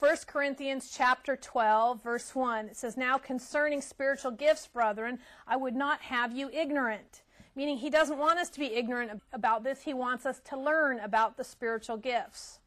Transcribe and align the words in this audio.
1 0.00 0.16
Corinthians 0.26 0.90
chapter 0.90 1.36
12 1.36 2.02
verse 2.02 2.34
1. 2.34 2.70
It 2.70 2.76
says, 2.78 2.96
"Now 2.96 3.18
concerning 3.18 3.82
spiritual 3.82 4.30
gifts, 4.30 4.66
brethren, 4.66 5.20
I 5.46 5.56
would 5.56 5.76
not 5.76 6.00
have 6.00 6.32
you 6.32 6.48
ignorant." 6.54 7.20
Meaning 7.54 7.76
he 7.76 7.90
doesn't 7.90 8.16
want 8.16 8.38
us 8.38 8.48
to 8.48 8.60
be 8.60 8.76
ignorant 8.76 9.22
about 9.30 9.62
this. 9.62 9.82
He 9.82 9.92
wants 9.92 10.24
us 10.24 10.40
to 10.40 10.56
learn 10.56 11.00
about 11.00 11.36
the 11.36 11.44
spiritual 11.44 11.98
gifts. 11.98 12.60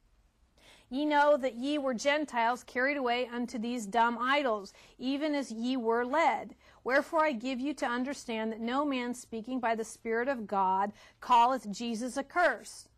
Ye 0.89 1.05
know 1.05 1.35
that 1.37 1.55
ye 1.55 1.79
were 1.79 1.95
Gentiles 1.95 2.63
carried 2.63 2.97
away 2.97 3.25
unto 3.25 3.57
these 3.57 3.87
dumb 3.87 4.19
idols, 4.21 4.71
even 4.99 5.33
as 5.33 5.51
ye 5.51 5.75
were 5.75 6.05
led. 6.05 6.55
Wherefore 6.83 7.25
I 7.25 7.31
give 7.31 7.59
you 7.59 7.73
to 7.73 7.87
understand 7.87 8.51
that 8.51 8.59
no 8.59 8.85
man 8.85 9.15
speaking 9.15 9.59
by 9.59 9.73
the 9.73 9.83
Spirit 9.83 10.27
of 10.27 10.45
God 10.45 10.93
calleth 11.19 11.71
Jesus 11.71 12.15
accursed, 12.15 12.89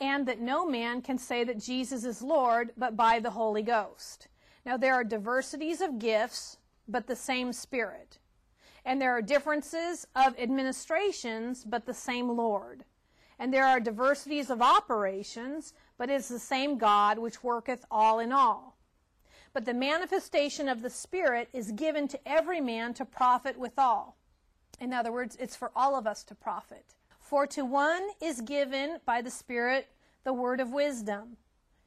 and 0.00 0.26
that 0.26 0.40
no 0.40 0.66
man 0.66 1.02
can 1.02 1.18
say 1.18 1.44
that 1.44 1.58
Jesus 1.58 2.04
is 2.04 2.22
Lord 2.22 2.72
but 2.76 2.96
by 2.96 3.20
the 3.20 3.30
Holy 3.30 3.62
Ghost. 3.62 4.28
Now 4.66 4.76
there 4.76 4.94
are 4.94 5.04
diversities 5.04 5.80
of 5.80 5.98
gifts, 5.98 6.58
but 6.88 7.06
the 7.06 7.16
same 7.16 7.52
Spirit. 7.52 8.18
And 8.84 9.00
there 9.00 9.12
are 9.12 9.22
differences 9.22 10.06
of 10.14 10.38
administrations, 10.38 11.64
but 11.64 11.86
the 11.86 11.94
same 11.94 12.28
Lord. 12.28 12.84
And 13.38 13.52
there 13.52 13.66
are 13.66 13.80
diversities 13.80 14.50
of 14.50 14.62
operations, 14.62 15.72
but 15.98 16.10
it 16.10 16.14
is 16.14 16.28
the 16.28 16.38
same 16.38 16.78
God 16.78 17.18
which 17.18 17.42
worketh 17.42 17.84
all 17.90 18.18
in 18.18 18.32
all. 18.32 18.76
But 19.52 19.64
the 19.64 19.74
manifestation 19.74 20.68
of 20.68 20.82
the 20.82 20.90
Spirit 20.90 21.48
is 21.52 21.72
given 21.72 22.08
to 22.08 22.28
every 22.28 22.60
man 22.60 22.94
to 22.94 23.04
profit 23.04 23.58
withal. 23.58 24.16
In 24.80 24.92
other 24.92 25.12
words, 25.12 25.36
it's 25.40 25.56
for 25.56 25.70
all 25.74 25.96
of 25.96 26.06
us 26.06 26.24
to 26.24 26.34
profit. 26.34 26.94
For 27.24 27.46
to 27.46 27.64
one 27.64 28.10
is 28.20 28.42
given 28.42 28.98
by 29.06 29.22
the 29.22 29.30
Spirit 29.30 29.88
the 30.24 30.34
word 30.34 30.60
of 30.60 30.72
wisdom, 30.72 31.38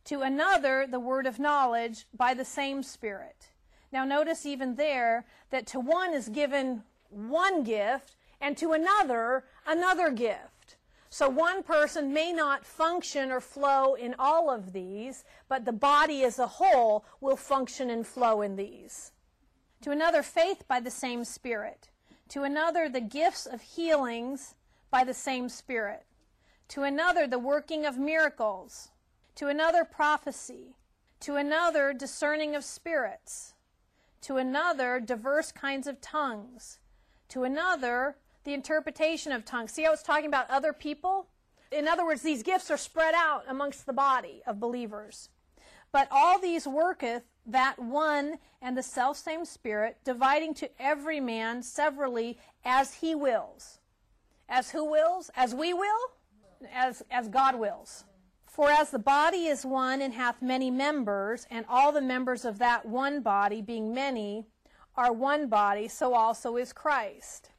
to 0.06 0.22
another 0.22 0.88
the 0.90 1.00
word 1.00 1.28
of 1.28 1.38
knowledge 1.38 2.08
by 2.12 2.34
the 2.34 2.44
same 2.44 2.82
Spirit. 2.82 3.52
Now 3.92 4.04
notice 4.04 4.48
even 4.48 4.76
there 4.76 5.26
that 5.52 5.68
to 5.68 5.80
one 5.80 6.16
is 6.16 6.28
given 6.30 6.82
one 7.10 7.64
gift, 7.64 8.16
and 8.42 8.58
to 8.58 8.72
another, 8.72 9.46
another 9.68 10.10
gift. 10.10 10.76
So 11.12 11.30
one 11.30 11.62
person 11.62 12.12
may 12.12 12.34
not 12.34 12.66
function 12.66 13.32
or 13.32 13.40
flow 13.40 13.94
in 13.94 14.16
all 14.18 14.50
of 14.50 14.74
these, 14.74 15.24
but 15.48 15.66
the 15.66 15.72
body 15.72 16.24
as 16.24 16.40
a 16.40 16.48
whole 16.48 17.06
will 17.22 17.38
function 17.38 17.92
and 17.92 18.06
flow 18.06 18.42
in 18.42 18.56
these. 18.56 19.12
To 19.82 19.92
another, 19.92 20.24
faith 20.24 20.68
by 20.68 20.80
the 20.80 20.92
same 20.92 21.24
Spirit. 21.24 21.90
To 22.30 22.42
another, 22.44 22.90
the 22.90 23.02
gifts 23.02 23.46
of 23.46 23.62
healings 23.62 24.56
by 24.90 25.04
the 25.04 25.14
same 25.14 25.50
Spirit. 25.50 26.06
To 26.70 26.84
another, 26.84 27.28
the 27.28 27.40
working 27.40 27.86
of 27.86 27.98
miracles. 27.98 28.90
To 29.36 29.48
another, 29.48 29.86
prophecy. 29.86 30.76
To 31.22 31.36
another, 31.36 31.94
discerning 31.94 32.56
of 32.56 32.64
spirits. 32.64 33.54
To 34.22 34.38
another, 34.38 35.00
diverse 35.00 35.52
kinds 35.52 35.88
of 35.88 36.02
tongues. 36.02 36.80
To 37.30 37.44
another, 37.44 38.18
the 38.44 38.54
interpretation 38.54 39.32
of 39.32 39.46
tongues. 39.46 39.72
See 39.72 39.84
how 39.84 39.94
it's 39.94 40.04
talking 40.04 40.26
about 40.26 40.50
other 40.50 40.74
people? 40.74 41.28
In 41.72 41.88
other 41.88 42.06
words, 42.06 42.22
these 42.22 42.44
gifts 42.44 42.72
are 42.72 42.78
spread 42.78 43.14
out 43.16 43.44
amongst 43.48 43.86
the 43.86 43.94
body 43.94 44.42
of 44.48 44.60
believers. 44.60 45.30
But 45.92 46.08
all 46.12 46.40
these 46.40 46.68
worketh 46.68 47.24
that 47.46 47.80
one 47.80 48.40
and 48.62 48.78
the 48.78 48.84
selfsame 48.84 49.46
Spirit, 49.46 49.98
dividing 50.04 50.54
to 50.56 50.70
every 50.80 51.20
man 51.20 51.64
severally 51.64 52.38
as 52.66 52.96
he 52.96 53.16
wills. 53.16 53.80
As 54.50 54.72
who 54.72 54.90
wills? 54.90 55.30
As 55.36 55.54
we 55.54 55.74
will? 55.74 56.12
As, 56.74 57.04
as 57.12 57.28
God 57.28 57.56
wills. 57.56 58.06
For 58.46 58.72
as 58.72 58.90
the 58.90 59.00
body 59.00 59.46
is 59.46 59.66
one 59.66 60.02
and 60.02 60.14
hath 60.14 60.42
many 60.42 60.72
members, 60.72 61.46
and 61.52 61.66
all 61.70 61.92
the 61.92 62.02
members 62.02 62.44
of 62.44 62.58
that 62.58 62.86
one 62.86 63.22
body, 63.22 63.62
being 63.62 63.94
many, 63.94 64.46
are 64.96 65.14
one 65.14 65.48
body, 65.48 65.88
so 65.88 66.16
also 66.16 66.58
is 66.58 66.74
Christ. 66.74 67.52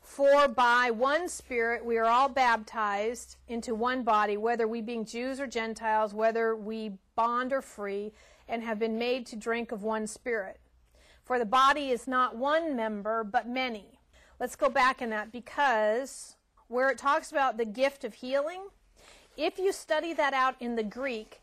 For 0.00 0.48
by 0.48 0.90
one 0.90 1.28
Spirit 1.28 1.84
we 1.84 1.98
are 1.98 2.06
all 2.06 2.30
baptized 2.30 3.36
into 3.46 3.74
one 3.74 4.04
body, 4.04 4.38
whether 4.38 4.66
we 4.66 4.80
being 4.80 5.04
Jews 5.04 5.38
or 5.38 5.46
Gentiles, 5.46 6.14
whether 6.14 6.56
we 6.56 6.92
bond 7.14 7.52
or 7.52 7.60
free, 7.60 8.12
and 8.48 8.62
have 8.62 8.78
been 8.78 8.98
made 8.98 9.26
to 9.26 9.36
drink 9.36 9.70
of 9.70 9.82
one 9.82 10.06
Spirit. 10.06 10.60
For 11.22 11.38
the 11.38 11.44
body 11.44 11.90
is 11.90 12.08
not 12.08 12.36
one 12.36 12.74
member, 12.74 13.22
but 13.22 13.46
many. 13.46 13.97
Let's 14.40 14.54
go 14.54 14.68
back 14.68 15.02
in 15.02 15.10
that 15.10 15.32
because 15.32 16.36
where 16.68 16.90
it 16.90 16.98
talks 16.98 17.32
about 17.32 17.56
the 17.56 17.64
gift 17.64 18.04
of 18.04 18.14
healing, 18.14 18.60
if 19.36 19.58
you 19.58 19.72
study 19.72 20.12
that 20.14 20.32
out 20.32 20.54
in 20.60 20.76
the 20.76 20.82
Greek, 20.82 21.40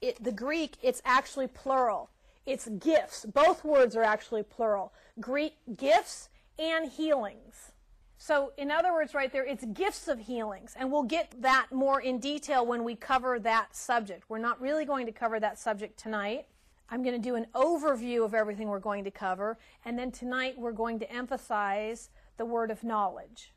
it, 0.00 0.22
the 0.22 0.32
Greek, 0.32 0.76
it's 0.82 1.02
actually 1.04 1.48
plural. 1.48 2.10
It's 2.46 2.68
gifts. 2.68 3.26
Both 3.26 3.64
words 3.64 3.96
are 3.96 4.02
actually 4.02 4.42
plural. 4.42 4.92
Greek 5.20 5.54
gifts 5.76 6.30
and 6.58 6.90
healings. 6.90 7.72
So, 8.16 8.52
in 8.56 8.70
other 8.70 8.92
words, 8.92 9.14
right 9.14 9.30
there, 9.30 9.44
it's 9.44 9.64
gifts 9.66 10.08
of 10.08 10.18
healings. 10.18 10.74
And 10.76 10.90
we'll 10.90 11.04
get 11.04 11.34
that 11.40 11.66
more 11.70 12.00
in 12.00 12.18
detail 12.18 12.66
when 12.66 12.82
we 12.82 12.96
cover 12.96 13.38
that 13.40 13.76
subject. 13.76 14.24
We're 14.28 14.38
not 14.38 14.60
really 14.60 14.84
going 14.84 15.06
to 15.06 15.12
cover 15.12 15.38
that 15.38 15.58
subject 15.58 15.98
tonight. 15.98 16.46
I'm 16.90 17.02
going 17.02 17.14
to 17.14 17.22
do 17.22 17.36
an 17.36 17.46
overview 17.54 18.24
of 18.24 18.34
everything 18.34 18.68
we're 18.68 18.80
going 18.80 19.04
to 19.04 19.10
cover. 19.10 19.58
And 19.84 19.98
then 19.98 20.10
tonight 20.10 20.58
we're 20.58 20.72
going 20.72 20.98
to 21.00 21.12
emphasize 21.12 22.10
the 22.38 22.46
word 22.46 22.70
of 22.70 22.82
knowledge. 22.82 23.52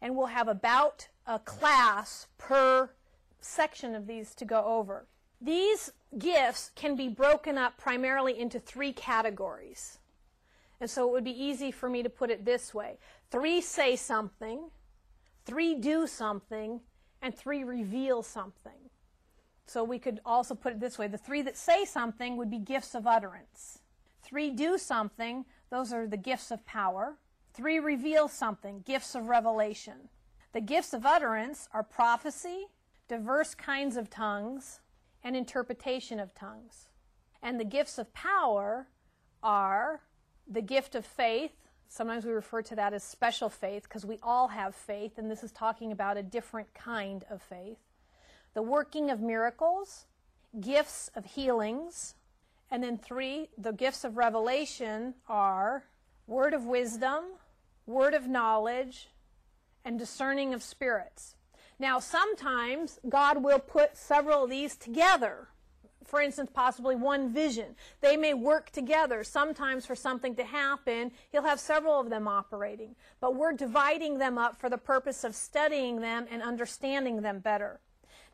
And 0.00 0.16
we'll 0.16 0.26
have 0.26 0.48
about 0.48 1.08
a 1.26 1.38
class 1.38 2.28
per 2.38 2.90
section 3.40 3.94
of 3.94 4.06
these 4.06 4.34
to 4.36 4.44
go 4.44 4.64
over. 4.64 5.06
These 5.40 5.90
gifts 6.18 6.70
can 6.74 6.94
be 6.94 7.08
broken 7.08 7.58
up 7.58 7.76
primarily 7.76 8.38
into 8.38 8.60
three 8.60 8.92
categories. 8.92 9.98
And 10.80 10.88
so 10.88 11.08
it 11.08 11.12
would 11.12 11.24
be 11.24 11.30
easy 11.30 11.70
for 11.70 11.88
me 11.88 12.02
to 12.02 12.08
put 12.08 12.30
it 12.30 12.44
this 12.44 12.74
way 12.74 12.98
three 13.30 13.60
say 13.60 13.96
something, 13.96 14.70
three 15.44 15.74
do 15.74 16.06
something, 16.06 16.80
and 17.20 17.36
three 17.36 17.64
reveal 17.64 18.22
something. 18.22 18.90
So 19.66 19.84
we 19.84 19.98
could 19.98 20.20
also 20.26 20.54
put 20.54 20.72
it 20.72 20.80
this 20.80 20.98
way 20.98 21.06
the 21.06 21.18
three 21.18 21.42
that 21.42 21.56
say 21.56 21.84
something 21.84 22.36
would 22.36 22.50
be 22.50 22.58
gifts 22.58 22.94
of 22.94 23.06
utterance. 23.06 23.78
Three 24.22 24.50
do 24.50 24.76
something, 24.76 25.44
those 25.70 25.92
are 25.92 26.06
the 26.06 26.16
gifts 26.16 26.50
of 26.50 26.66
power. 26.66 27.16
Three 27.54 27.78
reveal 27.78 28.28
something, 28.28 28.82
gifts 28.86 29.14
of 29.14 29.28
revelation. 29.28 30.08
The 30.52 30.60
gifts 30.60 30.92
of 30.92 31.04
utterance 31.04 31.68
are 31.72 31.82
prophecy, 31.82 32.66
diverse 33.08 33.54
kinds 33.54 33.96
of 33.96 34.08
tongues, 34.08 34.80
and 35.22 35.36
interpretation 35.36 36.18
of 36.18 36.34
tongues. 36.34 36.88
And 37.42 37.60
the 37.60 37.64
gifts 37.64 37.98
of 37.98 38.12
power 38.14 38.88
are 39.42 40.00
the 40.48 40.62
gift 40.62 40.94
of 40.94 41.04
faith. 41.04 41.52
Sometimes 41.88 42.24
we 42.24 42.32
refer 42.32 42.62
to 42.62 42.76
that 42.76 42.94
as 42.94 43.04
special 43.04 43.50
faith 43.50 43.82
because 43.84 44.06
we 44.06 44.18
all 44.22 44.48
have 44.48 44.74
faith, 44.74 45.18
and 45.18 45.30
this 45.30 45.42
is 45.42 45.52
talking 45.52 45.92
about 45.92 46.16
a 46.16 46.22
different 46.22 46.72
kind 46.74 47.24
of 47.28 47.42
faith. 47.42 47.78
The 48.54 48.62
working 48.62 49.10
of 49.10 49.20
miracles, 49.20 50.06
gifts 50.60 51.10
of 51.14 51.24
healings, 51.24 52.14
and 52.70 52.82
then 52.82 52.96
three, 52.96 53.50
the 53.58 53.72
gifts 53.72 54.04
of 54.04 54.16
revelation 54.16 55.14
are 55.28 55.84
word 56.26 56.54
of 56.54 56.64
wisdom, 56.64 57.24
word 57.86 58.14
of 58.14 58.28
knowledge, 58.28 59.08
and 59.84 59.98
discerning 59.98 60.54
of 60.54 60.62
spirits. 60.62 61.34
Now, 61.78 61.98
sometimes 61.98 63.00
God 63.08 63.42
will 63.42 63.58
put 63.58 63.96
several 63.96 64.44
of 64.44 64.50
these 64.50 64.76
together. 64.76 65.48
For 66.04 66.20
instance, 66.20 66.50
possibly 66.52 66.94
one 66.94 67.32
vision. 67.32 67.74
They 68.00 68.16
may 68.16 68.34
work 68.34 68.70
together. 68.70 69.24
Sometimes 69.24 69.86
for 69.86 69.94
something 69.94 70.34
to 70.36 70.44
happen, 70.44 71.12
He'll 71.30 71.42
have 71.42 71.60
several 71.60 71.98
of 71.98 72.10
them 72.10 72.28
operating. 72.28 72.96
But 73.20 73.34
we're 73.34 73.52
dividing 73.52 74.18
them 74.18 74.38
up 74.38 74.56
for 74.56 74.68
the 74.68 74.78
purpose 74.78 75.24
of 75.24 75.34
studying 75.34 76.00
them 76.00 76.26
and 76.30 76.42
understanding 76.42 77.22
them 77.22 77.38
better. 77.38 77.80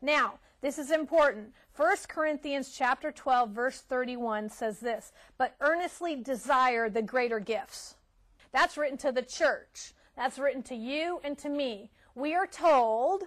Now, 0.01 0.39
this 0.61 0.77
is 0.77 0.91
important. 0.91 1.53
1 1.75 2.07
Corinthians 2.07 2.71
chapter 2.75 3.11
12 3.11 3.51
verse 3.51 3.81
31 3.81 4.49
says 4.49 4.79
this, 4.79 5.13
"But 5.37 5.55
earnestly 5.61 6.15
desire 6.15 6.89
the 6.89 7.01
greater 7.01 7.39
gifts." 7.39 7.95
That's 8.51 8.77
written 8.77 8.97
to 8.99 9.11
the 9.11 9.21
church. 9.21 9.93
That's 10.15 10.39
written 10.39 10.63
to 10.63 10.75
you 10.75 11.21
and 11.23 11.37
to 11.39 11.49
me. 11.49 11.91
We 12.15 12.35
are 12.35 12.47
told 12.47 13.23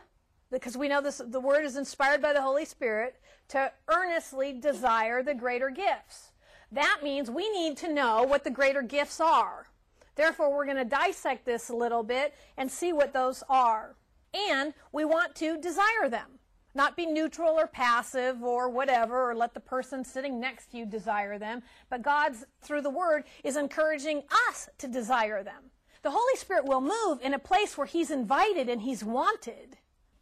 because 0.50 0.76
we 0.76 0.88
know 0.88 1.00
this, 1.00 1.22
the 1.24 1.40
word 1.40 1.64
is 1.64 1.76
inspired 1.76 2.20
by 2.20 2.34
the 2.34 2.42
Holy 2.42 2.66
Spirit 2.66 3.16
to 3.48 3.72
earnestly 3.88 4.52
desire 4.52 5.22
the 5.22 5.34
greater 5.34 5.70
gifts. 5.70 6.32
That 6.70 7.00
means 7.02 7.30
we 7.30 7.50
need 7.50 7.78
to 7.78 7.92
know 7.92 8.22
what 8.22 8.44
the 8.44 8.50
greater 8.50 8.82
gifts 8.82 9.18
are. 9.18 9.66
Therefore, 10.14 10.54
we're 10.54 10.66
going 10.66 10.76
to 10.76 10.84
dissect 10.84 11.46
this 11.46 11.70
a 11.70 11.76
little 11.76 12.02
bit 12.02 12.34
and 12.58 12.70
see 12.70 12.92
what 12.92 13.14
those 13.14 13.42
are. 13.48 13.96
And 14.34 14.74
we 14.92 15.06
want 15.06 15.34
to 15.36 15.58
desire 15.58 16.08
them. 16.08 16.38
Not 16.74 16.96
be 16.96 17.06
neutral 17.06 17.58
or 17.58 17.66
passive 17.66 18.42
or 18.42 18.68
whatever, 18.68 19.30
or 19.30 19.34
let 19.34 19.54
the 19.54 19.60
person 19.60 20.04
sitting 20.04 20.40
next 20.40 20.70
to 20.70 20.78
you 20.78 20.86
desire 20.86 21.38
them. 21.38 21.62
But 21.90 22.02
God's, 22.02 22.44
through 22.62 22.82
the 22.82 22.90
Word, 22.90 23.24
is 23.44 23.56
encouraging 23.56 24.22
us 24.48 24.68
to 24.78 24.88
desire 24.88 25.42
them. 25.42 25.70
The 26.02 26.10
Holy 26.10 26.36
Spirit 26.36 26.64
will 26.64 26.80
move 26.80 27.20
in 27.22 27.34
a 27.34 27.38
place 27.38 27.76
where 27.76 27.86
He's 27.86 28.10
invited 28.10 28.68
and 28.68 28.80
He's 28.80 29.04
wanted. 29.04 29.76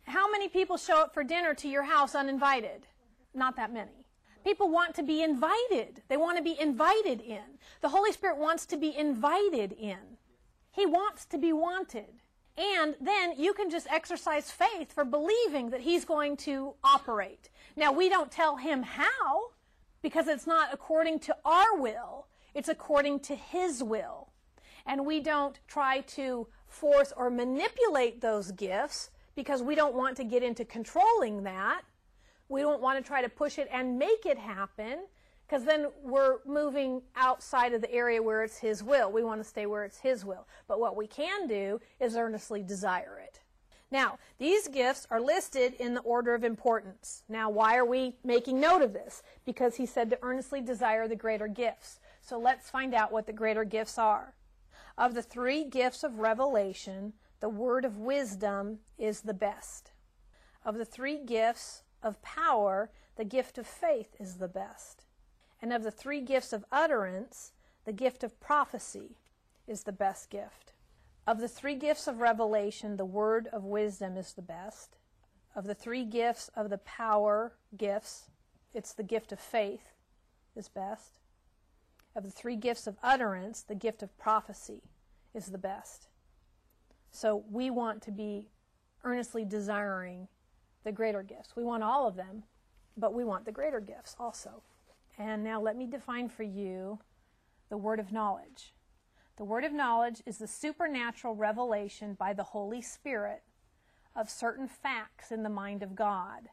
How 0.05 0.31
many 0.31 0.49
people 0.49 0.77
show 0.77 1.01
up 1.01 1.15
for 1.15 1.23
dinner 1.23 1.55
to 1.55 1.69
your 1.69 1.85
house 1.85 2.15
uninvited? 2.15 2.87
Not 3.33 3.57
that 3.57 3.73
many. 3.73 4.07
People 4.45 4.71
want 4.71 4.95
to 4.97 5.03
be 5.03 5.23
invited. 5.23 6.03
They 6.09 6.17
want 6.17 6.37
to 6.39 6.43
be 6.43 6.59
invited 6.59 7.21
in. 7.21 7.59
The 7.81 7.91
Holy 7.91 8.13
Spirit 8.13 8.39
wants 8.39 8.67
to 8.67 8.77
be 8.77 8.97
invited 8.97 9.73
in. 9.73 10.19
He 10.73 10.87
wants 10.87 11.27
to 11.27 11.39
be 11.39 11.53
wanted. 11.53 12.21
And 12.59 12.97
then 13.01 13.35
you 13.39 13.55
can 13.55 13.71
just 13.71 13.87
exercise 13.91 14.51
faith 14.51 14.93
for 14.93 15.05
believing 15.05 15.71
that 15.71 15.81
He's 15.81 16.05
going 16.05 16.37
to 16.39 16.75
operate. 16.85 17.49
Now, 17.77 17.93
we 17.93 18.09
don't 18.09 18.31
tell 18.31 18.57
Him 18.57 18.83
how 18.83 19.51
because 20.03 20.29
it's 20.29 20.47
not 20.47 20.71
according 20.73 21.21
to 21.21 21.37
our 21.45 21.77
will, 21.77 22.27
it's 22.55 22.69
according 22.69 23.21
to 23.21 23.35
His 23.35 23.83
will. 23.83 24.29
And 24.87 25.07
we 25.07 25.21
don't 25.21 25.59
try 25.69 26.01
to 26.01 26.49
force 26.67 27.13
or 27.17 27.31
manipulate 27.31 28.21
those 28.21 28.51
gifts 28.53 29.11
because 29.35 29.63
we 29.63 29.75
don't 29.75 29.95
want 29.95 30.17
to 30.17 30.25
get 30.25 30.43
into 30.43 30.65
controlling 30.65 31.43
that. 31.45 31.83
We 32.49 32.63
don't 32.63 32.83
want 32.83 32.99
to 32.99 33.07
try 33.07 33.23
to 33.23 33.29
push 33.29 33.59
it 33.59 33.69
and 33.71 33.99
make 33.99 34.27
it 34.27 34.39
happen 34.39 35.01
because 35.51 35.65
then 35.65 35.89
we're 36.05 36.37
moving 36.47 37.03
outside 37.17 37.73
of 37.73 37.81
the 37.81 37.93
area 37.93 38.23
where 38.23 38.45
it's 38.45 38.59
His 38.59 38.85
will. 38.85 39.11
We 39.11 39.25
want 39.25 39.41
to 39.41 39.49
stay 39.49 39.67
where 39.67 39.85
it's 39.85 39.99
His 39.99 40.25
will. 40.25 40.47
But 40.69 40.79
what 40.79 40.95
we 40.95 41.09
can 41.09 41.49
do 41.49 41.81
is 41.99 42.15
earnestly 42.15 42.63
desire 42.63 43.21
it. 43.21 43.41
Now, 43.91 44.21
these 44.39 44.69
gifts 44.69 45.09
are 45.11 45.21
listed 45.21 45.75
in 45.81 45.95
the 45.95 46.03
order 46.03 46.35
of 46.37 46.45
importance. 46.45 47.25
Now, 47.29 47.51
why 47.51 47.77
are 47.77 47.85
we 47.85 48.15
making 48.23 48.61
note 48.61 48.83
of 48.83 48.93
this? 48.93 49.25
Because 49.45 49.75
He 49.75 49.87
said 49.87 50.09
to 50.11 50.19
earnestly 50.23 50.61
desire 50.61 51.09
the 51.09 51.17
greater 51.17 51.49
gifts. 51.49 51.99
So 52.23 52.39
let's 52.39 52.71
find 52.71 52.95
out 52.95 53.11
what 53.11 53.27
the 53.27 53.33
greater 53.33 53.65
gifts 53.65 53.99
are. 53.99 54.35
Of 54.97 55.15
the 55.15 55.23
three 55.23 55.65
gifts 55.65 56.05
of 56.05 56.21
revelation, 56.21 57.15
the 57.41 57.49
word 57.49 57.85
of 57.85 57.99
wisdom 57.99 58.79
is 58.99 59.23
the 59.23 59.35
best. 59.35 59.91
Of 60.65 60.79
the 60.79 60.85
three 60.85 61.19
gifts 61.19 61.83
of 62.05 62.23
power, 62.23 62.93
the 63.17 63.25
gift 63.25 63.59
of 63.59 63.67
faith 63.67 64.15
is 64.21 64.37
the 64.37 64.47
best. 64.47 65.07
And 65.63 65.73
of 65.73 65.83
the 65.83 65.91
three 65.91 66.21
gifts 66.21 66.53
of 66.53 66.65
utterance, 66.73 67.53
the 67.85 67.93
gift 67.93 68.25
of 68.25 68.41
prophecy 68.41 69.17
is 69.67 69.83
the 69.83 69.93
best 69.93 70.31
gift. 70.31 70.73
Of 71.27 71.39
the 71.41 71.49
three 71.49 71.75
gifts 71.75 72.07
of 72.07 72.21
revelation, 72.21 72.97
the 72.97 73.05
word 73.05 73.49
of 73.53 73.65
wisdom 73.65 74.17
is 74.17 74.33
the 74.33 74.43
best. 74.43 74.97
Of 75.55 75.65
the 75.65 75.75
three 75.75 76.05
gifts 76.05 76.51
of 76.55 76.71
the 76.71 76.79
power 76.79 77.53
gifts, 77.77 78.31
it's 78.73 78.93
the 78.93 79.03
gift 79.03 79.33
of 79.33 79.39
faith 79.39 79.93
is 80.57 80.69
best. 80.69 81.19
Of 82.17 82.25
the 82.25 82.31
three 82.31 82.57
gifts 82.57 82.87
of 82.87 82.97
utterance, 83.03 83.63
the 83.63 83.75
gift 83.75 84.03
of 84.03 84.17
prophecy 84.19 84.83
is 85.35 85.47
the 85.47 85.59
best. 85.59 86.09
So 87.11 87.45
we 87.51 87.71
want 87.71 88.03
to 88.03 88.11
be 88.11 88.49
earnestly 89.05 89.45
desiring 89.45 90.29
the 90.85 90.93
greater 90.93 91.23
gifts. 91.23 91.55
We 91.57 91.65
want 91.65 91.83
all 91.83 92.07
of 92.07 92.17
them, 92.17 92.45
but 92.97 93.15
we 93.15 93.25
want 93.25 93.45
the 93.45 93.53
greater 93.53 93.81
gifts 93.81 94.17
also. 94.19 94.63
And 95.21 95.45
now 95.45 95.61
let 95.61 95.77
me 95.77 95.87
define 95.87 96.31
for 96.31 96.45
you 96.45 96.99
the 97.69 97.77
word 97.77 98.01
of 98.01 98.11
knowledge. 98.11 98.73
The 99.37 99.45
word 99.45 99.65
of 99.65 99.73
knowledge 99.73 100.23
is 100.25 100.39
the 100.39 100.47
supernatural 100.47 101.35
revelation 101.35 102.15
by 102.15 102.33
the 102.33 102.43
Holy 102.43 102.81
Spirit 102.81 103.43
of 104.17 104.31
certain 104.31 104.67
facts 104.67 105.31
in 105.31 105.43
the 105.43 105.51
mind 105.51 105.83
of 105.83 105.95
God 105.95 106.49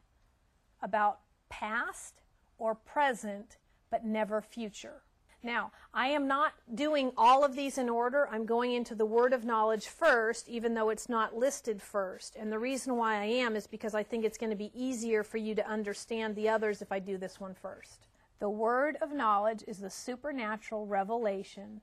about 0.81 1.21
past 1.47 2.23
or 2.57 2.75
present, 2.75 3.57
but 3.89 4.03
never 4.03 4.41
future. 4.41 5.03
Now, 5.41 5.71
I 5.93 6.07
am 6.07 6.27
not 6.27 6.51
doing 6.75 7.13
all 7.15 7.45
of 7.45 7.55
these 7.55 7.77
in 7.77 7.87
order. 7.87 8.27
I'm 8.29 8.45
going 8.45 8.73
into 8.73 8.95
the 8.95 9.05
word 9.05 9.31
of 9.31 9.45
knowledge 9.45 9.87
first, 9.87 10.49
even 10.49 10.73
though 10.73 10.89
it's 10.89 11.07
not 11.07 11.37
listed 11.37 11.81
first. 11.81 12.35
And 12.35 12.51
the 12.51 12.59
reason 12.59 12.97
why 12.97 13.21
I 13.21 13.25
am 13.25 13.55
is 13.55 13.65
because 13.65 13.95
I 13.95 14.03
think 14.03 14.25
it's 14.25 14.37
going 14.37 14.49
to 14.49 14.57
be 14.57 14.73
easier 14.75 15.23
for 15.23 15.37
you 15.37 15.55
to 15.55 15.65
understand 15.65 16.35
the 16.35 16.49
others 16.49 16.81
if 16.81 16.91
I 16.91 16.99
do 16.99 17.17
this 17.17 17.39
one 17.39 17.53
first. 17.53 18.06
The 18.39 18.49
word 18.49 18.97
of 19.01 19.11
knowledge 19.11 19.63
is 19.67 19.79
the 19.79 19.89
supernatural 19.89 20.85
revelation 20.85 21.81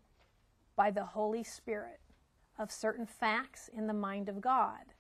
by 0.77 0.91
the 0.91 1.05
Holy 1.05 1.43
Spirit 1.43 2.01
of 2.59 2.71
certain 2.71 3.07
facts 3.07 3.69
in 3.73 3.87
the 3.87 3.93
mind 3.93 4.29
of 4.29 4.41
God 4.41 4.93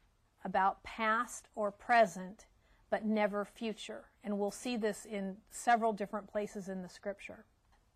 about 0.44 0.82
past 0.82 1.48
or 1.54 1.70
present, 1.70 2.46
but 2.90 3.04
never 3.04 3.44
future. 3.44 4.04
And 4.22 4.38
we'll 4.38 4.50
see 4.50 4.76
this 4.76 5.04
in 5.04 5.36
several 5.50 5.92
different 5.92 6.26
places 6.26 6.68
in 6.68 6.82
the 6.82 6.88
scripture. 6.88 7.44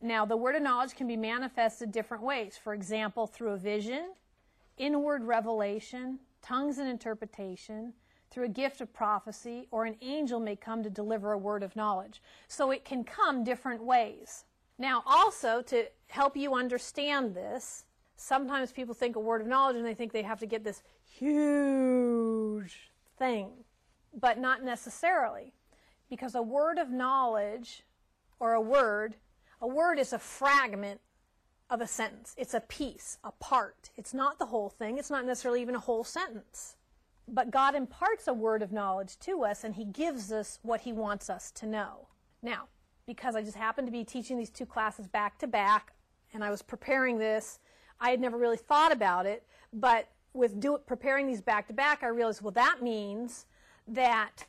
Now, 0.01 0.25
the 0.25 0.37
word 0.37 0.55
of 0.55 0.63
knowledge 0.63 0.95
can 0.95 1.09
be 1.09 1.17
manifested 1.17 1.91
different 1.91 2.23
ways. 2.23 2.57
For 2.63 2.73
example, 2.73 3.27
through 3.27 3.51
a 3.51 3.59
vision, 3.59 4.13
inward 4.77 5.25
revelation, 5.25 6.21
tongues 6.41 6.79
and 6.79 6.89
interpretation, 6.89 7.93
through 8.31 8.45
a 8.45 8.49
gift 8.49 8.81
of 8.81 8.93
prophecy, 8.93 9.67
or 9.71 9.85
an 9.85 9.97
angel 10.03 10.41
may 10.41 10.57
come 10.57 10.83
to 10.83 10.91
deliver 10.91 11.33
a 11.33 11.39
word 11.39 11.63
of 11.63 11.77
knowledge. 11.77 12.23
So 12.47 12.71
it 12.71 12.85
can 12.85 13.05
come 13.05 13.45
different 13.45 13.83
ways. 13.83 14.45
Now, 14.79 15.03
also, 15.07 15.63
to 15.63 15.87
help 16.09 16.37
you 16.37 16.55
understand 16.55 17.35
this, 17.35 17.85
sometimes 18.17 18.71
people 18.73 18.95
think 18.95 19.17
a 19.17 19.21
word 19.21 19.41
of 19.41 19.47
knowledge 19.47 19.77
and 19.77 19.87
they 19.87 19.95
think 19.95 20.13
they 20.13 20.23
have 20.23 20.41
to 20.41 20.47
get 20.47 20.65
this 20.65 20.83
huge 21.05 22.91
thing, 23.19 23.51
but 24.19 24.39
not 24.39 24.63
necessarily. 24.63 25.53
Because 26.09 26.35
a 26.35 26.43
word 26.43 26.79
of 26.79 26.91
knowledge, 26.91 27.83
or 28.41 28.53
a 28.53 28.61
word, 28.61 29.17
a 29.61 29.67
word 29.67 29.99
is 29.99 30.13
a 30.13 30.19
fragment 30.19 31.01
of 31.71 31.81
a 31.81 31.87
sentence. 31.87 32.35
It's 32.39 32.55
a 32.55 32.61
piece, 32.61 33.19
a 33.25 33.33
part. 33.33 33.91
It's 33.97 34.15
not 34.15 34.39
the 34.39 34.47
whole 34.47 34.71
thing. 34.71 34.97
It's 34.99 35.11
not 35.11 35.27
necessarily 35.27 35.61
even 35.61 35.75
a 35.75 35.81
whole 35.81 36.05
sentence. 36.05 36.77
But 37.31 37.51
God 37.51 37.75
imparts 37.75 38.27
a 38.27 38.33
word 38.33 38.63
of 38.63 38.73
knowledge 38.73 39.19
to 39.21 39.45
us 39.45 39.65
and 39.65 39.75
He 39.75 39.85
gives 39.85 40.33
us 40.33 40.59
what 40.63 40.83
He 40.83 40.93
wants 40.93 41.29
us 41.29 41.51
to 41.53 41.67
know. 41.67 42.09
Now, 42.43 42.69
because 43.07 43.37
I 43.37 43.43
just 43.43 43.57
happened 43.57 43.87
to 43.89 43.93
be 43.93 44.05
teaching 44.05 44.39
these 44.39 44.51
two 44.51 44.67
classes 44.67 45.07
back 45.07 45.39
to 45.39 45.47
back 45.47 45.93
and 46.33 46.45
I 46.45 46.51
was 46.51 46.63
preparing 46.63 47.19
this, 47.19 47.59
I 48.01 48.11
had 48.11 48.21
never 48.21 48.37
really 48.37 48.57
thought 48.57 48.93
about 48.93 49.27
it, 49.27 49.45
but 49.73 50.09
with 50.35 50.61
do, 50.61 50.79
preparing 50.87 51.27
these 51.27 51.41
back 51.41 51.67
to 51.69 51.73
back, 51.73 52.03
I 52.03 52.09
realized, 52.09 52.43
well, 52.43 52.53
that 52.53 52.79
means 52.83 53.47
that 53.89 54.47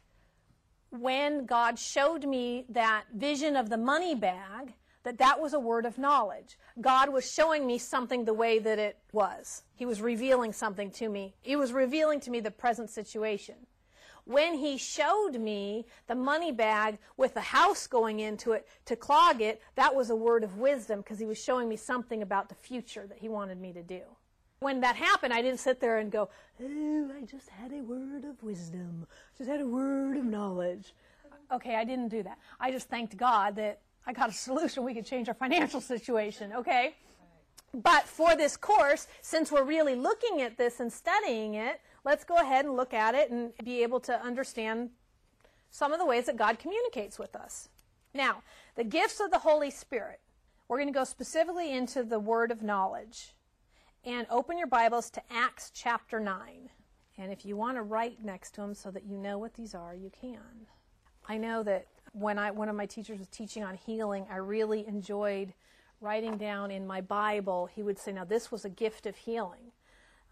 when 0.91 1.45
God 1.45 1.79
showed 1.79 2.25
me 2.25 2.65
that 2.69 3.05
vision 3.13 3.55
of 3.55 3.69
the 3.69 3.77
money 3.77 4.15
bag, 4.15 4.73
that 5.03 5.17
that 5.17 5.39
was 5.39 5.53
a 5.53 5.59
word 5.59 5.85
of 5.85 5.97
knowledge. 5.97 6.57
God 6.79 7.09
was 7.09 7.31
showing 7.31 7.65
me 7.65 7.77
something 7.77 8.25
the 8.25 8.33
way 8.33 8.59
that 8.59 8.79
it 8.79 8.97
was. 9.11 9.63
He 9.75 9.85
was 9.85 10.01
revealing 10.01 10.53
something 10.53 10.91
to 10.91 11.09
me. 11.09 11.35
He 11.41 11.55
was 11.55 11.71
revealing 11.71 12.19
to 12.21 12.31
me 12.31 12.39
the 12.39 12.51
present 12.51 12.89
situation. 12.89 13.55
When 14.25 14.55
he 14.55 14.77
showed 14.77 15.39
me 15.39 15.85
the 16.07 16.15
money 16.15 16.51
bag 16.51 16.99
with 17.17 17.33
the 17.33 17.41
house 17.41 17.87
going 17.87 18.19
into 18.19 18.51
it 18.51 18.67
to 18.85 18.95
clog 18.95 19.41
it, 19.41 19.61
that 19.75 19.95
was 19.95 20.09
a 20.09 20.15
word 20.15 20.43
of 20.43 20.57
wisdom 20.57 20.99
because 20.99 21.18
he 21.18 21.25
was 21.25 21.41
showing 21.41 21.68
me 21.68 21.77
something 21.77 22.21
about 22.21 22.49
the 22.49 22.56
future 22.56 23.07
that 23.07 23.18
he 23.18 23.29
wanted 23.29 23.59
me 23.59 23.73
to 23.73 23.81
do. 23.81 24.01
When 24.59 24.81
that 24.81 24.97
happened, 24.97 25.33
I 25.33 25.41
didn't 25.41 25.61
sit 25.61 25.79
there 25.79 25.97
and 25.99 26.11
go, 26.11 26.29
Oh, 26.61 27.11
I 27.18 27.23
just 27.23 27.49
had 27.49 27.71
a 27.71 27.81
word 27.81 28.25
of 28.25 28.44
wisdom. 28.44 29.07
I 29.09 29.37
Just 29.37 29.49
had 29.49 29.61
a 29.61 29.68
word 29.68 30.18
of 30.18 30.25
knowledge. 30.25 30.94
Okay, 31.51 31.75
I 31.75 31.83
didn't 31.83 32.09
do 32.09 32.21
that. 32.21 32.37
I 32.59 32.69
just 32.71 32.89
thanked 32.89 33.18
God 33.18 33.56
that 33.56 33.79
I 34.09 34.11
got 34.11 34.30
a 34.30 34.33
solution. 34.33 34.83
We 34.83 34.95
could 34.95 35.06
change 35.06 35.28
our 35.28 35.35
financial 35.35 35.80
situation, 35.80 36.51
okay? 36.51 36.95
But 37.75 38.06
for 38.06 38.35
this 38.35 38.57
course, 38.57 39.06
since 39.21 39.51
we're 39.51 39.63
really 39.63 39.94
looking 39.94 40.42
at 40.42 40.57
this 40.57 40.80
and 40.80 40.92
studying 40.92 41.54
it, 41.54 41.80
let's 42.04 42.23
go 42.23 42.37
ahead 42.37 42.66
and 42.66 42.75
look 42.75 42.92
at 42.92 43.13
it 43.13 43.30
and 43.30 43.51
be 43.63 43.83
able 43.83 43.99
to 43.99 44.19
understand 44.19 44.89
some 45.69 45.94
of 45.94 45.99
the 45.99 46.07
ways 46.07 46.25
that 46.25 46.37
God 46.37 46.57
communicates 46.57 47.19
with 47.19 47.35
us. 47.35 47.69
Now, 48.16 48.42
the 48.75 48.83
gifts 48.83 49.19
of 49.19 49.30
the 49.30 49.37
Holy 49.37 49.69
Spirit. 49.69 50.19
We're 50.68 50.78
going 50.78 50.92
to 50.92 50.99
go 50.99 51.04
specifically 51.04 51.71
into 51.71 52.01
the 52.01 52.19
word 52.19 52.49
of 52.49 52.63
knowledge. 52.63 53.35
And 54.06 54.25
open 54.31 54.57
your 54.57 54.66
Bibles 54.66 55.11
to 55.11 55.21
Acts 55.30 55.69
chapter 55.71 56.19
9. 56.19 56.71
And 57.19 57.31
if 57.31 57.45
you 57.45 57.56
want 57.56 57.78
to 57.78 57.83
write 57.83 58.25
next 58.25 58.56
to 58.56 58.61
them 58.61 58.73
so 58.73 58.89
that 58.89 59.06
you 59.06 59.19
know 59.19 59.37
what 59.37 59.54
these 59.54 59.75
are, 59.75 59.94
you 59.94 60.09
can. 60.09 60.66
I 61.28 61.37
know 61.37 61.61
that 61.61 61.85
when 62.13 62.37
I 62.39 62.51
one 62.51 62.69
of 62.69 62.75
my 62.75 62.85
teachers 62.85 63.19
was 63.19 63.28
teaching 63.28 63.63
on 63.63 63.75
healing, 63.75 64.25
I 64.30 64.37
really 64.37 64.87
enjoyed 64.87 65.54
writing 66.01 66.37
down 66.37 66.71
in 66.71 66.87
my 66.87 67.01
Bible. 67.01 67.68
He 67.68 67.83
would 67.83 67.99
say, 67.99 68.11
"Now 68.11 68.23
this 68.23 68.51
was 68.51 68.66
a 68.66 68.69
gift 68.69 69.06
of 69.06 69.16
healing. 69.16 69.71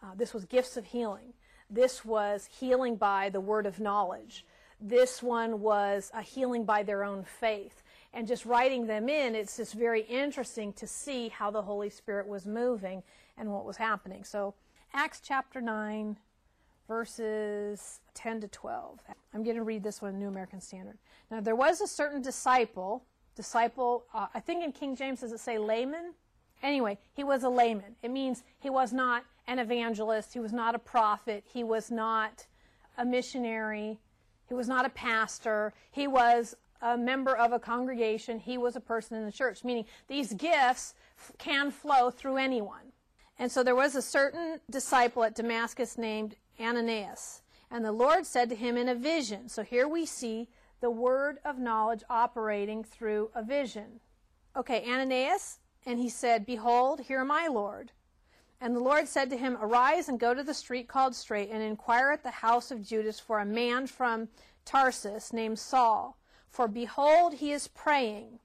Uh, 0.01 0.15
this 0.15 0.33
was 0.33 0.45
gifts 0.45 0.77
of 0.77 0.85
healing. 0.85 1.33
This 1.69 2.05
was 2.05 2.45
healing 2.45 2.95
by 2.95 3.29
the 3.29 3.41
word 3.41 3.65
of 3.65 3.79
knowledge. 3.79 4.45
This 4.79 5.23
one 5.23 5.61
was 5.61 6.11
a 6.13 6.21
healing 6.21 6.65
by 6.65 6.83
their 6.83 7.03
own 7.03 7.23
faith." 7.23 7.83
And 8.13 8.27
just 8.27 8.45
writing 8.45 8.87
them 8.87 9.09
in, 9.09 9.35
it's 9.35 9.57
just 9.57 9.73
very 9.73 10.01
interesting 10.01 10.73
to 10.73 10.87
see 10.87 11.29
how 11.29 11.51
the 11.51 11.61
Holy 11.61 11.89
Spirit 11.89 12.27
was 12.27 12.45
moving 12.45 13.03
and 13.37 13.51
what 13.51 13.65
was 13.65 13.77
happening. 13.77 14.23
So, 14.23 14.55
Acts 14.93 15.19
chapter 15.19 15.61
9, 15.61 16.17
verses 16.87 17.99
10 18.13 18.41
to 18.41 18.47
12. 18.47 18.99
I'm 19.33 19.43
going 19.43 19.55
to 19.55 19.63
read 19.63 19.83
this 19.83 20.01
one, 20.01 20.19
New 20.19 20.27
American 20.27 20.61
Standard. 20.61 20.97
Now, 21.29 21.41
there 21.41 21.55
was 21.55 21.81
a 21.81 21.87
certain 21.87 22.21
disciple, 22.21 23.03
disciple, 23.35 24.05
uh, 24.13 24.27
I 24.33 24.39
think 24.39 24.63
in 24.63 24.71
King 24.71 24.95
James 24.95 25.21
does 25.21 25.31
it 25.31 25.39
say 25.39 25.57
layman? 25.57 26.13
Anyway, 26.63 26.97
he 27.13 27.23
was 27.23 27.43
a 27.43 27.49
layman. 27.49 27.95
It 28.01 28.09
means 28.09 28.43
he 28.59 28.69
was 28.69 28.93
not 28.93 29.23
an 29.47 29.59
evangelist, 29.59 30.33
he 30.33 30.39
was 30.39 30.53
not 30.53 30.75
a 30.75 30.79
prophet, 30.79 31.43
he 31.45 31.63
was 31.63 31.91
not 31.91 32.45
a 32.97 33.05
missionary, 33.05 33.99
he 34.47 34.53
was 34.53 34.67
not 34.67 34.85
a 34.85 34.89
pastor, 34.89 35.73
he 35.91 36.07
was 36.07 36.55
a 36.81 36.97
member 36.97 37.35
of 37.35 37.53
a 37.53 37.59
congregation, 37.59 38.39
he 38.39 38.57
was 38.57 38.75
a 38.75 38.79
person 38.79 39.17
in 39.17 39.25
the 39.25 39.31
church, 39.31 39.63
meaning 39.63 39.85
these 40.07 40.33
gifts 40.33 40.95
f- 41.17 41.31
can 41.37 41.71
flow 41.71 42.09
through 42.09 42.37
anyone. 42.37 42.91
And 43.39 43.51
so 43.51 43.63
there 43.63 43.75
was 43.75 43.95
a 43.95 44.01
certain 44.01 44.59
disciple 44.69 45.23
at 45.23 45.35
Damascus 45.35 45.97
named 45.97 46.35
Ananias. 46.59 47.41
And 47.69 47.83
the 47.83 47.91
Lord 47.91 48.25
said 48.25 48.49
to 48.49 48.55
him 48.55 48.77
in 48.77 48.87
a 48.87 48.95
vision. 48.95 49.49
So 49.49 49.63
here 49.63 49.87
we 49.87 50.05
see 50.05 50.47
the 50.79 50.89
word 50.89 51.39
of 51.43 51.57
knowledge 51.57 52.03
operating 52.09 52.83
through 52.83 53.31
a 53.35 53.43
vision. 53.43 53.99
Okay, 54.55 54.83
Ananias, 54.89 55.59
and 55.85 55.99
he 55.99 56.09
said, 56.09 56.45
Behold, 56.45 57.01
here 57.01 57.19
am 57.19 57.31
I, 57.31 57.47
Lord. 57.47 57.91
And 58.59 58.75
the 58.75 58.79
Lord 58.79 59.07
said 59.07 59.29
to 59.29 59.37
him, 59.37 59.57
Arise 59.61 60.09
and 60.09 60.19
go 60.19 60.33
to 60.33 60.43
the 60.43 60.53
street 60.53 60.87
called 60.87 61.15
Straight, 61.15 61.49
and 61.51 61.61
inquire 61.61 62.11
at 62.11 62.23
the 62.23 62.31
house 62.31 62.71
of 62.71 62.85
Judas 62.85 63.19
for 63.19 63.39
a 63.39 63.45
man 63.45 63.85
from 63.85 64.29
Tarsus 64.65 65.31
named 65.31 65.59
Saul. 65.59 66.17
For 66.49 66.67
behold, 66.67 67.35
he 67.35 67.51
is 67.51 67.67
praying, 67.67 68.39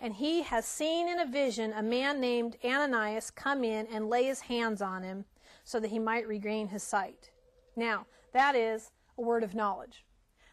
and 0.00 0.14
he 0.14 0.42
has 0.42 0.66
seen 0.66 1.08
in 1.08 1.18
a 1.18 1.26
vision 1.26 1.72
a 1.72 1.82
man 1.82 2.20
named 2.20 2.56
Ananias 2.62 3.30
come 3.30 3.64
in 3.64 3.86
and 3.86 4.10
lay 4.10 4.24
his 4.24 4.40
hands 4.40 4.82
on 4.82 5.02
him, 5.02 5.24
so 5.64 5.80
that 5.80 5.88
he 5.88 5.98
might 5.98 6.28
regain 6.28 6.68
his 6.68 6.82
sight. 6.82 7.30
Now, 7.76 8.06
that 8.32 8.54
is 8.54 8.90
a 9.18 9.22
word 9.22 9.42
of 9.42 9.54
knowledge. 9.54 10.04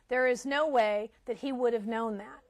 There 0.07 0.27
is 0.27 0.45
no 0.45 0.67
way 0.67 1.11
that 1.25 1.37
he 1.37 1.51
would 1.51 1.73
have 1.73 1.87
known 1.87 2.17
that. 2.17 2.41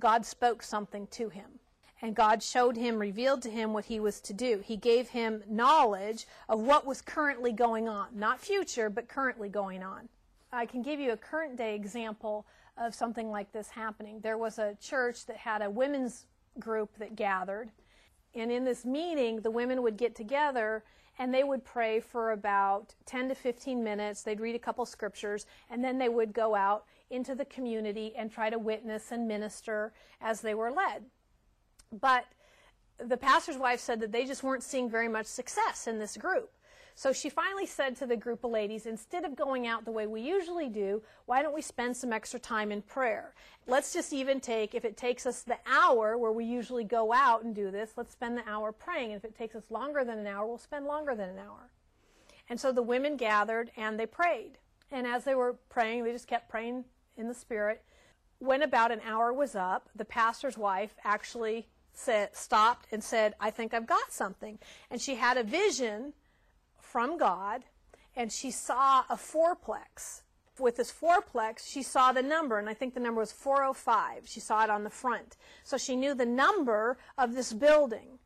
God 0.00 0.26
spoke 0.26 0.62
something 0.62 1.06
to 1.08 1.28
him 1.28 1.60
and 2.04 2.14
God 2.14 2.42
showed 2.42 2.76
him, 2.76 2.98
revealed 2.98 3.40
to 3.42 3.50
him 3.50 3.72
what 3.72 3.86
he 3.86 3.98
was 3.98 4.20
to 4.20 4.34
do. 4.34 4.60
He 4.62 4.76
gave 4.76 5.08
him 5.08 5.42
knowledge 5.48 6.26
of 6.50 6.60
what 6.60 6.84
was 6.84 7.00
currently 7.00 7.50
going 7.50 7.88
on, 7.88 8.08
not 8.14 8.40
future, 8.40 8.90
but 8.90 9.08
currently 9.08 9.48
going 9.48 9.82
on. 9.82 10.10
I 10.52 10.66
can 10.66 10.82
give 10.82 11.00
you 11.00 11.12
a 11.12 11.16
current 11.16 11.56
day 11.56 11.74
example 11.74 12.46
of 12.76 12.94
something 12.94 13.30
like 13.30 13.52
this 13.52 13.70
happening. 13.70 14.20
There 14.20 14.36
was 14.36 14.58
a 14.58 14.76
church 14.82 15.24
that 15.26 15.38
had 15.38 15.62
a 15.62 15.70
women's 15.70 16.26
group 16.58 16.90
that 16.98 17.16
gathered, 17.16 17.70
and 18.34 18.52
in 18.52 18.64
this 18.64 18.84
meeting, 18.84 19.40
the 19.40 19.50
women 19.50 19.82
would 19.82 19.96
get 19.96 20.14
together 20.14 20.84
and 21.18 21.32
they 21.32 21.44
would 21.44 21.64
pray 21.64 22.00
for 22.00 22.32
about 22.32 22.94
10 23.06 23.28
to 23.28 23.34
15 23.34 23.82
minutes. 23.82 24.22
They'd 24.22 24.40
read 24.40 24.56
a 24.56 24.60
couple 24.60 24.84
scriptures, 24.86 25.46
and 25.70 25.84
then 25.84 25.98
they 25.98 26.08
would 26.08 26.32
go 26.32 26.54
out 26.54 26.84
into 27.10 27.34
the 27.34 27.44
community 27.44 28.12
and 28.16 28.30
try 28.30 28.50
to 28.50 28.58
witness 28.58 29.12
and 29.12 29.28
minister 29.28 29.92
as 30.20 30.40
they 30.40 30.54
were 30.54 30.70
led. 30.70 31.04
But 31.92 32.24
the 32.98 33.16
pastor's 33.16 33.58
wife 33.58 33.80
said 33.80 34.00
that 34.00 34.12
they 34.12 34.24
just 34.24 34.42
weren't 34.42 34.62
seeing 34.62 34.90
very 34.90 35.08
much 35.08 35.26
success 35.26 35.86
in 35.86 35.98
this 35.98 36.16
group. 36.16 36.50
So 36.96 37.12
she 37.12 37.28
finally 37.28 37.66
said 37.66 37.96
to 37.96 38.06
the 38.06 38.16
group 38.16 38.44
of 38.44 38.52
ladies, 38.52 38.86
instead 38.86 39.24
of 39.24 39.34
going 39.34 39.66
out 39.66 39.84
the 39.84 39.90
way 39.90 40.06
we 40.06 40.20
usually 40.20 40.68
do, 40.68 41.02
why 41.26 41.42
don't 41.42 41.54
we 41.54 41.60
spend 41.60 41.96
some 41.96 42.12
extra 42.12 42.38
time 42.38 42.70
in 42.70 42.82
prayer? 42.82 43.34
Let's 43.66 43.92
just 43.92 44.12
even 44.12 44.40
take, 44.40 44.74
if 44.74 44.84
it 44.84 44.96
takes 44.96 45.26
us 45.26 45.42
the 45.42 45.58
hour 45.66 46.16
where 46.16 46.30
we 46.30 46.44
usually 46.44 46.84
go 46.84 47.12
out 47.12 47.42
and 47.42 47.52
do 47.52 47.72
this, 47.72 47.92
let's 47.96 48.12
spend 48.12 48.38
the 48.38 48.48
hour 48.48 48.70
praying. 48.70 49.12
And 49.12 49.16
if 49.16 49.24
it 49.24 49.36
takes 49.36 49.56
us 49.56 49.64
longer 49.70 50.04
than 50.04 50.18
an 50.18 50.26
hour, 50.26 50.46
we'll 50.46 50.58
spend 50.58 50.86
longer 50.86 51.16
than 51.16 51.30
an 51.30 51.38
hour. 51.38 51.70
And 52.48 52.60
so 52.60 52.70
the 52.70 52.82
women 52.82 53.16
gathered 53.16 53.72
and 53.76 53.98
they 53.98 54.06
prayed. 54.06 54.58
And 54.92 55.06
as 55.06 55.24
they 55.24 55.34
were 55.34 55.56
praying, 55.68 56.04
they 56.04 56.12
just 56.12 56.28
kept 56.28 56.48
praying 56.48 56.84
in 57.16 57.26
the 57.26 57.34
Spirit. 57.34 57.82
When 58.38 58.62
about 58.62 58.92
an 58.92 59.00
hour 59.04 59.32
was 59.32 59.56
up, 59.56 59.88
the 59.96 60.04
pastor's 60.04 60.58
wife 60.58 60.94
actually 61.02 61.66
said, 61.92 62.36
stopped 62.36 62.86
and 62.92 63.02
said, 63.02 63.34
I 63.40 63.50
think 63.50 63.74
I've 63.74 63.86
got 63.86 64.12
something. 64.12 64.58
And 64.90 65.00
she 65.00 65.16
had 65.16 65.36
a 65.36 65.42
vision 65.42 66.12
from 66.94 67.18
God, 67.18 67.64
and 68.14 68.30
she 68.30 68.52
saw 68.52 69.00
a 69.10 69.16
fourplex. 69.16 70.22
With 70.60 70.76
this 70.76 70.92
fourplex, 70.92 71.68
she 71.68 71.82
saw 71.82 72.12
the 72.12 72.22
number, 72.22 72.56
and 72.56 72.70
I 72.70 72.74
think 72.74 72.94
the 72.94 73.00
number 73.00 73.18
was 73.18 73.32
405. 73.32 74.28
She 74.28 74.38
saw 74.38 74.62
it 74.62 74.70
on 74.70 74.84
the 74.84 74.90
front. 74.90 75.36
So 75.64 75.76
she 75.76 75.96
knew 75.96 76.14
the 76.14 76.24
number 76.24 76.96
of 77.18 77.34
this 77.34 77.52
building. 77.52 78.20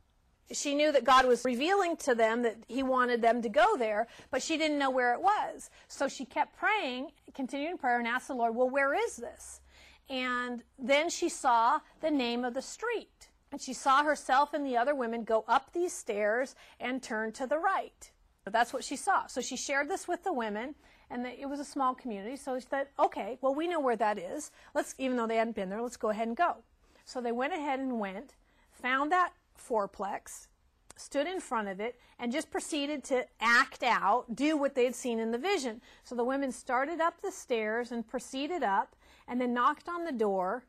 She 0.53 0.75
knew 0.75 0.93
that 0.93 1.05
God 1.05 1.25
was 1.25 1.47
revealing 1.47 1.97
to 1.97 2.15
them 2.15 2.43
that 2.43 2.57
He 2.69 2.83
wanted 2.83 3.23
them 3.23 3.41
to 3.41 3.49
go 3.49 3.79
there, 3.79 4.07
but 4.31 4.43
she 4.43 4.59
didn't 4.59 4.79
know 4.79 4.91
where 4.91 5.15
it 5.15 5.23
was. 5.23 5.71
So 5.87 6.07
she 6.07 6.27
kept 6.27 6.59
praying, 6.59 7.13
continuing 7.33 7.79
prayer, 7.79 7.99
and 7.99 8.07
asked 8.07 8.29
the 8.29 8.35
Lord, 8.35 8.55
Well, 8.55 8.69
where 8.69 8.93
is 8.93 9.17
this? 9.17 9.63
And 10.11 10.63
then 10.79 11.09
she 11.09 11.31
saw 11.31 11.79
the 12.03 12.11
name 12.11 12.45
of 12.45 12.53
the 12.53 12.61
street. 12.61 13.31
And 13.51 13.63
she 13.63 13.73
saw 13.73 14.03
herself 14.03 14.53
and 14.53 14.67
the 14.67 14.77
other 14.77 14.95
women 14.95 15.25
go 15.25 15.47
up 15.49 15.73
these 15.73 15.95
stairs 15.95 16.55
and 16.79 17.03
turn 17.03 17.33
to 17.33 17.47
the 17.47 17.59
right. 17.59 18.11
That's 18.51 18.73
what 18.73 18.85
she 18.85 18.97
saw. 18.97 19.27
So 19.27 19.41
she 19.41 19.57
shared 19.57 19.89
this 19.89 20.09
with 20.09 20.25
the 20.25 20.33
women, 20.33 20.75
and 21.11 21.25
the, 21.25 21.41
it 21.41 21.49
was 21.49 21.61
a 21.61 21.65
small 21.65 21.95
community. 21.95 22.37
So 22.37 22.59
she 22.59 22.67
said, 22.69 22.89
okay, 22.99 23.39
well, 23.41 23.55
we 23.55 23.69
know 23.69 23.81
where 23.81 23.97
that 23.97 24.19
is. 24.19 24.51
Let's, 24.75 24.95
even 24.99 25.17
though 25.17 25.27
they 25.27 25.37
hadn't 25.37 25.57
been 25.57 25.69
there, 25.69 25.83
let's 25.83 25.97
go 25.97 26.11
ahead 26.11 26.29
and 26.29 26.37
go. 26.37 26.57
So 27.05 27.21
they 27.21 27.33
went 27.33 27.53
ahead 27.53 27.81
and 27.81 27.99
went, 27.99 28.35
found 28.71 29.11
that 29.13 29.33
fourplex, 29.59 30.49
stood 30.97 31.27
in 31.27 31.41
front 31.41 31.69
of 31.69 31.81
it, 31.81 31.99
and 32.19 32.33
just 32.33 32.51
proceeded 32.51 33.05
to 33.05 33.25
act 33.41 33.83
out, 33.83 34.35
do 34.35 34.57
what 34.57 34.75
they'd 34.75 34.95
seen 34.95 35.19
in 35.19 35.31
the 35.31 35.39
vision. 35.39 35.81
So 36.05 36.15
the 36.15 36.25
women 36.25 36.53
started 36.53 37.01
up 37.01 37.21
the 37.23 37.33
stairs 37.33 37.93
and 37.93 38.07
proceeded 38.07 38.63
up, 38.63 38.95
and 39.27 39.41
then 39.41 39.55
knocked 39.55 39.89
on 39.89 40.05
the 40.05 40.13
door, 40.13 40.65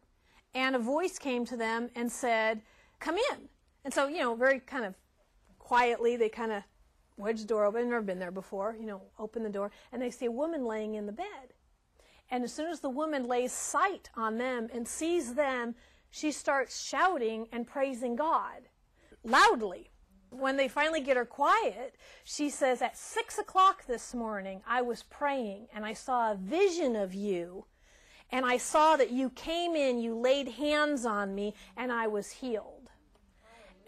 and 0.54 0.76
a 0.76 0.80
voice 0.80 1.18
came 1.18 1.46
to 1.46 1.58
them 1.58 1.90
and 1.96 2.12
said, 2.12 2.62
Come 3.00 3.18
in. 3.32 3.48
And 3.86 3.94
so, 3.94 4.08
you 4.08 4.20
know, 4.20 4.36
very 4.36 4.60
kind 4.60 4.84
of 4.84 4.94
quietly, 5.58 6.18
they 6.18 6.30
kind 6.30 6.52
of 6.52 6.64
wedged 7.20 7.44
the 7.44 7.48
door 7.48 7.66
open. 7.66 7.90
Never 7.90 8.02
been 8.02 8.20
there 8.20 8.32
before, 8.32 8.76
you 8.80 8.88
know, 8.88 9.02
open 9.20 9.44
the 9.44 9.50
door, 9.50 9.72
and 9.92 10.02
they 10.02 10.10
see 10.10 10.26
a 10.26 10.32
woman 10.32 10.66
laying 10.66 10.96
in 10.96 11.06
the 11.06 11.12
bed. 11.12 11.54
And 12.32 12.44
as 12.44 12.54
soon 12.54 12.72
as 12.72 12.80
the 12.80 12.90
woman 12.90 13.28
lays 13.28 13.52
sight 13.52 14.10
on 14.16 14.38
them 14.38 14.70
and 14.74 14.88
sees 14.88 15.36
them, 15.36 15.76
she 16.10 16.32
starts 16.32 16.82
shouting 16.82 17.48
and 17.52 17.68
praising 17.68 18.16
God 18.16 18.70
loudly. 19.24 19.92
When 20.32 20.58
they 20.58 20.68
finally 20.68 21.02
get 21.02 21.18
her 21.18 21.26
quiet, 21.26 21.96
she 22.24 22.50
says, 22.52 22.82
At 22.82 22.98
six 22.98 23.40
o'clock 23.40 23.86
this 23.88 24.14
morning, 24.14 24.62
I 24.68 24.84
was 24.84 25.04
praying 25.04 25.68
and 25.74 25.86
I 25.86 25.94
saw 25.94 26.32
a 26.32 26.36
vision 26.36 26.96
of 26.96 27.16
you 27.16 27.66
and 28.32 28.46
I 28.46 28.58
saw 28.58 28.96
that 28.96 29.12
you 29.12 29.32
came 29.32 29.76
in, 29.76 30.00
you 30.00 30.16
laid 30.16 30.50
hands 30.50 31.06
on 31.06 31.34
me, 31.34 31.56
and 31.76 31.92
I 31.92 32.08
was 32.08 32.30
healed. 32.30 32.79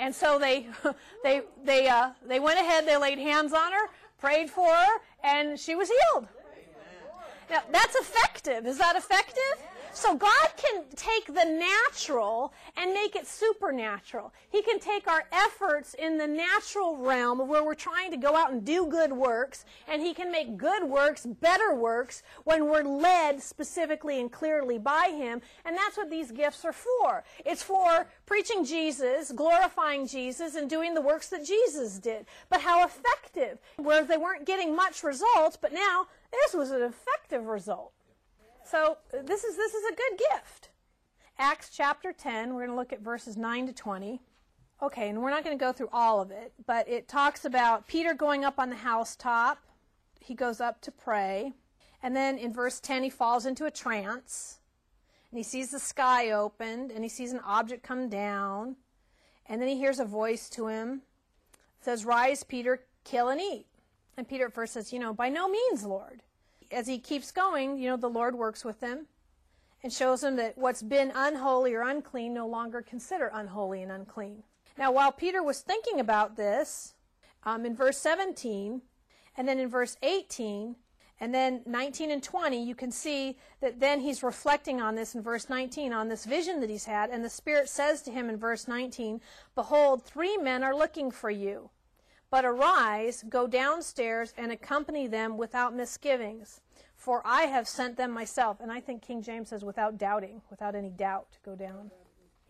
And 0.02 0.14
so 0.16 0.40
they, 0.40 0.66
they, 1.24 1.44
they, 1.64 1.88
uh, 1.88 2.10
they 2.28 2.40
went 2.40 2.60
ahead, 2.60 2.88
they 2.88 2.98
laid 2.98 3.20
hands 3.20 3.54
on 3.54 3.72
her, 3.72 3.88
prayed 4.20 4.50
for 4.50 4.68
her, 4.68 5.00
and 5.24 5.60
she 5.60 5.76
was 5.76 5.90
healed. 5.90 6.28
Now, 7.52 7.62
that's 7.72 7.96
effective. 7.96 8.66
Is 8.66 8.80
that 8.80 8.96
effective? 8.96 9.62
So 9.94 10.16
God 10.16 10.50
can 10.56 10.84
take 10.96 11.28
the 11.28 11.46
natural 11.46 12.54
and 12.78 12.94
make 12.94 13.16
it 13.16 13.28
supernatural. 13.28 14.34
He 14.50 14.62
can 14.62 14.80
take 14.80 15.08
our 15.08 15.26
efforts 15.32 15.94
in 15.96 16.18
the 16.18 16.28
natural 16.28 16.98
realm 16.98 17.48
where 17.48 17.64
we're 17.64 17.74
trying 17.74 18.12
to 18.12 18.18
go 18.18 18.36
out 18.36 18.52
and 18.52 18.64
do 18.64 18.88
good 18.88 19.12
works, 19.12 19.66
and 19.88 20.02
He 20.02 20.14
can 20.14 20.32
make 20.32 20.58
good 20.58 20.84
works 20.84 21.26
better 21.26 21.76
works 21.76 22.24
when 22.46 22.68
we're 22.68 22.84
led 22.84 23.42
specifically 23.42 24.20
and 24.20 24.32
clearly 24.32 24.78
by 24.78 25.14
Him. 25.16 25.42
And 25.66 25.76
that's 25.76 25.98
what 25.98 26.10
these 26.10 26.32
gifts 26.32 26.64
are 26.64 26.74
for. 26.74 27.24
It's 27.46 27.64
for 27.64 28.08
preaching 28.26 28.64
Jesus, 28.64 29.32
glorifying 29.32 30.08
Jesus, 30.08 30.56
and 30.56 30.70
doing 30.70 30.94
the 30.94 31.02
works 31.02 31.28
that 31.30 31.46
Jesus 31.46 32.00
did. 32.00 32.26
But 32.50 32.62
how 32.62 32.86
effective? 32.86 33.60
Where 33.78 34.04
they 34.06 34.18
weren't 34.18 34.46
getting 34.46 34.76
much 34.76 35.04
results, 35.04 35.58
but 35.58 35.74
now 35.74 36.08
this 36.32 36.54
was 36.54 36.72
an 36.72 36.82
effective 36.82 37.46
result. 37.46 37.92
So 38.72 39.00
this 39.12 39.44
is 39.44 39.58
this 39.58 39.74
is 39.74 39.84
a 39.84 39.96
good 39.96 40.22
gift. 40.32 40.70
Acts 41.38 41.72
chapter 41.76 42.14
10, 42.14 42.54
we're 42.54 42.62
going 42.62 42.70
to 42.70 42.76
look 42.76 42.94
at 42.94 43.02
verses 43.02 43.36
9 43.36 43.68
to 43.68 43.74
20. 43.74 44.22
Okay, 44.82 45.10
and 45.10 45.22
we're 45.22 45.30
not 45.30 45.44
going 45.44 45.58
to 45.58 45.62
go 45.62 45.74
through 45.74 45.90
all 45.92 46.22
of 46.22 46.32
it, 46.32 46.54
but 46.66 46.88
it 46.88 47.10
talks 47.10 47.44
about 47.44 47.86
Peter 47.88 48.14
going 48.14 48.46
up 48.46 48.60
on 48.60 48.70
the 48.70 48.78
housetop. 48.78 49.58
He 50.22 50.34
goes 50.34 50.62
up 50.62 50.80
to 50.84 50.92
pray. 50.92 51.52
And 52.02 52.16
then 52.16 52.38
in 52.38 52.54
verse 52.54 52.80
10, 52.80 53.04
he 53.04 53.10
falls 53.10 53.46
into 53.46 53.66
a 53.66 53.72
trance. 53.72 54.60
And 55.32 55.38
he 55.38 55.44
sees 55.44 55.72
the 55.72 55.80
sky 55.80 56.32
opened, 56.32 56.92
and 56.92 57.04
he 57.04 57.10
sees 57.10 57.34
an 57.34 57.42
object 57.46 57.84
come 57.84 58.08
down. 58.08 58.78
And 59.48 59.62
then 59.62 59.68
he 59.68 59.78
hears 59.78 60.00
a 60.00 60.06
voice 60.06 60.50
to 60.52 60.68
him. 60.68 61.02
It 61.80 61.86
says, 61.86 62.06
Rise, 62.06 62.44
Peter, 62.44 62.86
kill 63.04 63.28
and 63.28 63.42
eat. 63.42 63.66
And 64.16 64.30
Peter 64.30 64.46
at 64.46 64.54
first 64.54 64.74
says, 64.74 64.94
You 64.94 65.00
know, 65.00 65.14
by 65.14 65.28
no 65.28 65.50
means, 65.50 65.84
Lord 65.84 66.22
as 66.72 66.88
he 66.88 67.00
keeps 67.00 67.32
going, 67.32 67.78
you 67.78 67.90
know, 67.90 67.98
the 67.98 68.10
Lord 68.10 68.36
works 68.36 68.64
with 68.64 68.80
him 68.82 69.08
and 69.84 69.92
shows 69.92 70.24
him 70.24 70.36
that 70.38 70.58
what's 70.58 70.82
been 70.82 71.12
unholy 71.14 71.74
or 71.74 71.82
unclean 71.82 72.34
no 72.34 72.48
longer 72.48 72.82
consider 72.82 73.32
unholy 73.34 73.82
and 73.82 73.92
unclean. 73.92 74.44
Now, 74.78 74.92
while 74.92 75.12
Peter 75.12 75.44
was 75.44 75.62
thinking 75.62 76.00
about 76.00 76.38
this, 76.38 76.94
um, 77.44 77.66
in 77.66 77.76
verse 77.76 77.98
17, 77.98 78.82
and 79.38 79.48
then 79.48 79.60
in 79.60 79.70
verse 79.70 79.98
18, 80.04 80.76
and 81.20 81.34
then 81.34 81.62
19 81.66 82.10
and 82.10 82.24
20, 82.24 82.64
you 82.64 82.74
can 82.74 82.92
see 82.92 83.38
that 83.60 83.80
then 83.80 84.02
he's 84.02 84.24
reflecting 84.24 84.82
on 84.82 84.96
this 84.96 85.14
in 85.14 85.22
verse 85.22 85.50
19, 85.50 85.94
on 85.94 86.10
this 86.10 86.26
vision 86.26 86.60
that 86.62 86.70
he's 86.70 86.86
had. 86.86 87.12
And 87.12 87.24
the 87.24 87.30
Spirit 87.30 87.70
says 87.70 88.02
to 88.04 88.12
him 88.12 88.28
in 88.30 88.38
verse 88.38 88.68
19, 88.68 89.22
Behold, 89.54 90.04
three 90.04 90.38
men 90.38 90.64
are 90.64 90.76
looking 90.76 91.12
for 91.12 91.30
you. 91.30 91.70
But 92.32 92.46
arise, 92.46 93.24
go 93.30 93.46
downstairs, 93.46 94.34
and 94.38 94.52
accompany 94.52 95.06
them 95.06 95.38
without 95.38 95.76
misgivings. 95.76 96.62
for 97.02 97.24
I 97.26 97.44
have 97.44 97.68
sent 97.68 97.98
them 97.98 98.12
myself. 98.12 98.58
And 98.62 98.72
I 98.72 98.80
think 98.80 99.02
King 99.02 99.24
James 99.24 99.50
says, 99.50 99.66
without 99.66 99.98
doubting, 99.98 100.44
without 100.52 100.76
any 100.76 100.92
doubt, 100.92 101.40
go 101.44 101.56
down. 101.56 101.90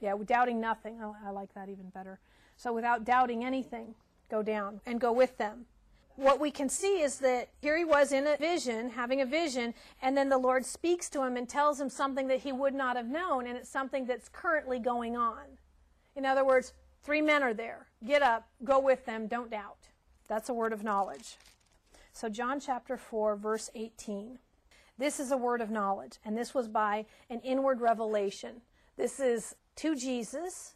Yeah, 0.02 0.14
doubting 0.26 0.60
nothing. 0.60 1.00
Oh, 1.02 1.16
I 1.26 1.30
like 1.30 1.54
that 1.54 1.70
even 1.70 1.88
better. 1.94 2.20
So 2.58 2.74
without 2.74 3.06
doubting 3.06 3.46
anything, 3.46 3.96
go 4.30 4.44
down 4.44 4.82
and 4.86 5.00
go 5.00 5.14
with 5.14 5.38
them. 5.38 5.68
What 6.18 6.42
we 6.42 6.52
can 6.52 6.68
see 6.68 7.02
is 7.02 7.20
that 7.20 7.48
here 7.62 7.78
he 7.78 7.86
was 7.86 8.12
in 8.12 8.28
a 8.28 8.36
vision, 8.36 8.90
having 8.90 9.22
a 9.22 9.26
vision, 9.26 9.74
and 10.02 10.18
then 10.18 10.28
the 10.28 10.38
Lord 10.38 10.66
speaks 10.66 11.10
to 11.12 11.24
him 11.24 11.38
and 11.38 11.48
tells 11.48 11.80
him 11.80 11.90
something 11.90 12.28
that 12.28 12.42
he 12.42 12.52
would 12.52 12.74
not 12.74 12.98
have 12.98 13.08
known, 13.08 13.48
and 13.48 13.58
it's 13.58 13.70
something 13.70 14.06
that's 14.06 14.28
currently 14.28 14.80
going 14.80 15.16
on. 15.16 15.44
In 16.14 16.26
other 16.26 16.44
words, 16.44 16.74
three 17.04 17.22
men 17.22 17.44
are 17.44 17.54
there. 17.54 17.88
Get 18.06 18.22
up, 18.22 18.48
go 18.64 18.80
with 18.80 19.06
them, 19.06 19.28
don't 19.28 19.52
doubt. 19.52 19.90
That's 20.28 20.50
a 20.50 20.54
word 20.54 20.74
of 20.74 20.84
knowledge. 20.84 21.38
So, 22.14 22.30
John 22.30 22.60
chapter 22.60 22.98
4, 22.98 23.36
verse 23.36 23.70
18. 23.76 24.40
This 24.98 25.20
is 25.20 25.32
a 25.32 25.38
word 25.38 25.62
of 25.62 25.72
knowledge, 25.72 26.20
and 26.24 26.38
this 26.38 26.54
was 26.54 26.68
by 26.68 27.06
an 27.30 27.40
inward 27.40 27.82
revelation. 27.82 28.62
This 28.98 29.20
is 29.20 29.56
to 29.78 29.96
Jesus, 29.96 30.76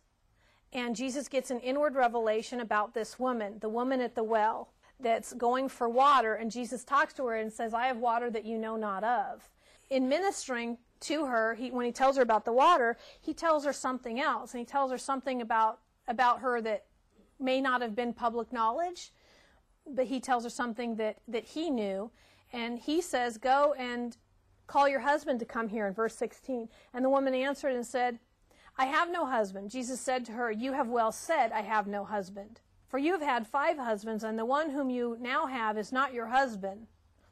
and 0.74 0.96
Jesus 0.96 1.28
gets 1.28 1.52
an 1.52 1.60
inward 1.60 1.96
revelation 1.96 2.60
about 2.60 2.94
this 2.94 3.20
woman, 3.20 3.60
the 3.60 3.70
woman 3.70 4.02
at 4.02 4.16
the 4.16 4.24
well, 4.24 4.70
that's 5.00 5.34
going 5.34 5.70
for 5.70 5.90
water, 5.90 6.36
and 6.36 6.50
Jesus 6.50 6.84
talks 6.84 7.14
to 7.14 7.26
her 7.28 7.36
and 7.36 7.52
says, 7.52 7.74
I 7.74 7.88
have 7.88 7.98
water 7.98 8.30
that 8.32 8.46
you 8.46 8.58
know 8.58 8.76
not 8.76 9.04
of. 9.04 9.50
In 9.90 10.10
ministering 10.10 10.78
to 11.02 11.26
her, 11.26 11.54
he, 11.56 11.70
when 11.70 11.86
he 11.86 11.92
tells 11.92 12.16
her 12.18 12.24
about 12.24 12.46
the 12.46 12.54
water, 12.54 12.98
he 13.20 13.34
tells 13.34 13.66
her 13.66 13.74
something 13.74 14.20
else, 14.20 14.54
and 14.54 14.60
he 14.60 14.66
tells 14.66 14.92
her 14.92 14.98
something 14.98 15.42
about, 15.42 15.80
about 16.08 16.42
her 16.42 16.62
that 16.62 16.86
may 17.40 17.62
not 17.62 17.82
have 17.82 17.96
been 17.96 18.14
public 18.14 18.52
knowledge, 18.54 19.12
but 19.88 20.06
he 20.06 20.20
tells 20.20 20.44
her 20.44 20.50
something 20.50 20.96
that, 20.96 21.18
that 21.28 21.46
he 21.46 21.70
knew. 21.70 22.12
And 22.54 22.80
he 22.80 23.02
says, 23.02 23.38
Go 23.38 23.74
and 23.78 24.16
call 24.68 24.88
your 24.88 25.02
husband 25.02 25.40
to 25.40 25.46
come 25.46 25.68
here 25.68 25.88
in 25.88 25.94
verse 25.94 26.16
16. 26.16 26.70
And 26.94 27.06
the 27.06 27.10
woman 27.10 27.34
answered 27.34 27.74
and 27.74 27.86
said, 27.86 28.20
I 28.78 28.86
have 28.86 29.10
no 29.10 29.26
husband. 29.26 29.70
Jesus 29.70 30.02
said 30.02 30.26
to 30.26 30.32
her, 30.34 30.52
You 30.52 30.74
have 30.74 30.88
well 30.88 31.12
said, 31.12 31.52
I 31.52 31.62
have 31.62 31.88
no 31.88 32.04
husband. 32.04 32.62
For 32.88 32.98
you 32.98 33.14
have 33.14 33.22
had 33.22 33.48
five 33.48 33.78
husbands, 33.78 34.24
and 34.24 34.38
the 34.38 34.46
one 34.46 34.70
whom 34.70 34.90
you 34.90 35.18
now 35.20 35.48
have 35.48 35.78
is 35.78 35.92
not 35.92 36.14
your 36.14 36.28
husband. 36.28 36.88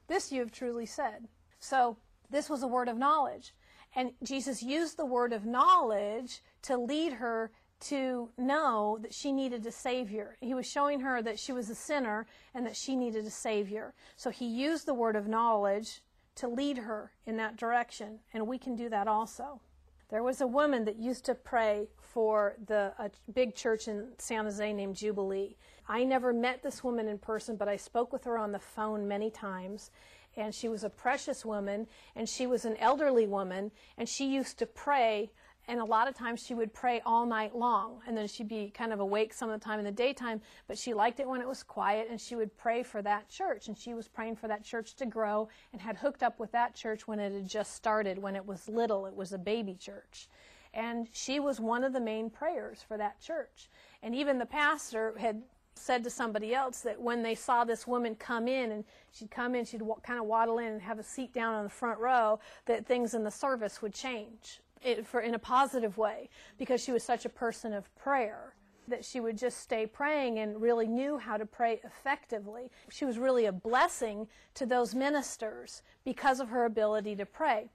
This 0.07 0.31
you 0.31 0.39
have 0.41 0.51
truly 0.51 0.85
said. 0.85 1.27
So, 1.59 1.97
this 2.29 2.49
was 2.49 2.63
a 2.63 2.67
word 2.67 2.87
of 2.87 2.97
knowledge. 2.97 3.53
And 3.95 4.11
Jesus 4.23 4.63
used 4.63 4.97
the 4.97 5.05
word 5.05 5.33
of 5.33 5.45
knowledge 5.45 6.41
to 6.63 6.77
lead 6.77 7.13
her 7.13 7.51
to 7.83 8.29
know 8.37 8.97
that 9.01 9.13
she 9.13 9.31
needed 9.31 9.65
a 9.65 9.71
Savior. 9.71 10.37
He 10.41 10.53
was 10.53 10.65
showing 10.65 10.99
her 11.01 11.21
that 11.21 11.39
she 11.39 11.51
was 11.51 11.69
a 11.69 11.75
sinner 11.75 12.25
and 12.53 12.65
that 12.65 12.75
she 12.75 12.95
needed 12.95 13.25
a 13.25 13.31
Savior. 13.31 13.93
So 14.15 14.29
he 14.29 14.45
used 14.45 14.85
the 14.85 14.93
word 14.93 15.15
of 15.15 15.27
knowledge 15.27 16.01
to 16.35 16.47
lead 16.47 16.77
her 16.77 17.11
in 17.25 17.37
that 17.37 17.57
direction, 17.57 18.19
and 18.33 18.47
we 18.47 18.57
can 18.57 18.75
do 18.75 18.89
that 18.89 19.07
also. 19.07 19.61
There 20.09 20.23
was 20.23 20.41
a 20.41 20.47
woman 20.47 20.85
that 20.85 20.97
used 20.97 21.25
to 21.25 21.35
pray 21.35 21.87
for 21.99 22.55
the 22.67 22.93
a 22.99 23.09
big 23.33 23.55
church 23.55 23.87
in 23.87 24.09
San 24.19 24.45
Jose 24.45 24.73
named 24.73 24.95
Jubilee. 24.95 25.55
I 25.87 26.03
never 26.03 26.31
met 26.33 26.61
this 26.61 26.83
woman 26.83 27.07
in 27.07 27.17
person, 27.17 27.55
but 27.55 27.67
I 27.67 27.77
spoke 27.77 28.13
with 28.13 28.23
her 28.25 28.37
on 28.37 28.51
the 28.51 28.59
phone 28.59 29.07
many 29.07 29.31
times. 29.31 29.89
And 30.35 30.53
she 30.53 30.67
was 30.67 30.83
a 30.83 30.89
precious 30.89 31.45
woman, 31.45 31.87
and 32.15 32.27
she 32.27 32.47
was 32.47 32.65
an 32.65 32.77
elderly 32.77 33.27
woman, 33.27 33.71
and 33.97 34.09
she 34.09 34.25
used 34.25 34.57
to 34.59 34.65
pray 34.65 35.31
and 35.67 35.79
a 35.79 35.85
lot 35.85 36.07
of 36.07 36.15
times 36.15 36.45
she 36.45 36.53
would 36.53 36.73
pray 36.73 37.01
all 37.05 37.25
night 37.25 37.55
long 37.55 37.99
and 38.07 38.17
then 38.17 38.27
she'd 38.27 38.47
be 38.47 38.69
kind 38.69 38.91
of 38.91 38.99
awake 38.99 39.33
some 39.33 39.49
of 39.49 39.59
the 39.59 39.63
time 39.63 39.79
in 39.79 39.85
the 39.85 39.91
daytime 39.91 40.41
but 40.67 40.77
she 40.77 40.93
liked 40.93 41.19
it 41.19 41.27
when 41.27 41.41
it 41.41 41.47
was 41.47 41.63
quiet 41.63 42.07
and 42.09 42.19
she 42.19 42.35
would 42.35 42.55
pray 42.57 42.83
for 42.83 43.01
that 43.01 43.29
church 43.29 43.67
and 43.67 43.77
she 43.77 43.93
was 43.93 44.07
praying 44.07 44.35
for 44.35 44.47
that 44.47 44.63
church 44.63 44.95
to 44.95 45.05
grow 45.05 45.47
and 45.71 45.81
had 45.81 45.97
hooked 45.97 46.23
up 46.23 46.39
with 46.39 46.51
that 46.51 46.75
church 46.75 47.07
when 47.07 47.19
it 47.19 47.31
had 47.31 47.47
just 47.47 47.73
started 47.73 48.17
when 48.17 48.35
it 48.35 48.45
was 48.45 48.67
little 48.67 49.05
it 49.05 49.15
was 49.15 49.33
a 49.33 49.37
baby 49.37 49.75
church. 49.75 50.27
And 50.73 51.07
she 51.11 51.39
was 51.39 51.59
one 51.59 51.83
of 51.83 51.93
the 51.93 51.99
main 51.99 52.29
prayers 52.31 52.83
for 52.87 52.97
that 52.97 53.21
church. 53.21 53.69
And 54.01 54.15
even 54.15 54.39
the 54.39 54.45
pastor 54.45 55.13
had 55.19 55.43
said 55.75 56.03
to 56.03 56.09
somebody 56.09 56.53
else 56.53 56.81
that 56.81 56.99
when 56.99 57.21
they 57.21 57.35
saw 57.35 57.63
this 57.63 57.85
woman 57.85 58.15
come 58.15 58.47
in 58.47 58.71
and 58.71 58.83
she'd 59.11 59.31
come 59.31 59.55
in 59.55 59.65
she'd 59.65 59.81
kind 60.03 60.19
of 60.19 60.25
waddle 60.25 60.59
in 60.59 60.67
and 60.73 60.81
have 60.81 60.99
a 60.99 61.03
seat 61.03 61.33
down 61.33 61.55
on 61.55 61.63
the 61.63 61.69
front 61.69 61.99
row 61.99 62.39
that 62.65 62.85
things 62.85 63.15
in 63.15 63.23
the 63.23 63.31
service 63.31 63.81
would 63.81 63.93
change 63.93 64.61
it, 64.83 65.05
for 65.05 65.21
in 65.21 65.35
a 65.35 65.39
positive 65.39 65.97
way 65.97 66.29
because 66.57 66.81
she 66.81 66.91
was 66.91 67.03
such 67.03 67.25
a 67.25 67.29
person 67.29 67.73
of 67.73 67.93
prayer 67.95 68.55
that 68.87 69.05
she 69.05 69.19
would 69.19 69.37
just 69.37 69.59
stay 69.59 69.85
praying 69.85 70.39
and 70.39 70.61
really 70.61 70.87
knew 70.87 71.17
how 71.17 71.37
to 71.37 71.45
pray 71.45 71.79
effectively. 71.83 72.69
She 72.89 73.05
was 73.05 73.17
really 73.17 73.45
a 73.45 73.51
blessing 73.51 74.27
to 74.55 74.65
those 74.65 74.93
ministers 74.93 75.83
because 76.03 76.39
of 76.39 76.49
her 76.49 76.65
ability 76.65 77.15
to 77.15 77.25
pray. 77.25 77.69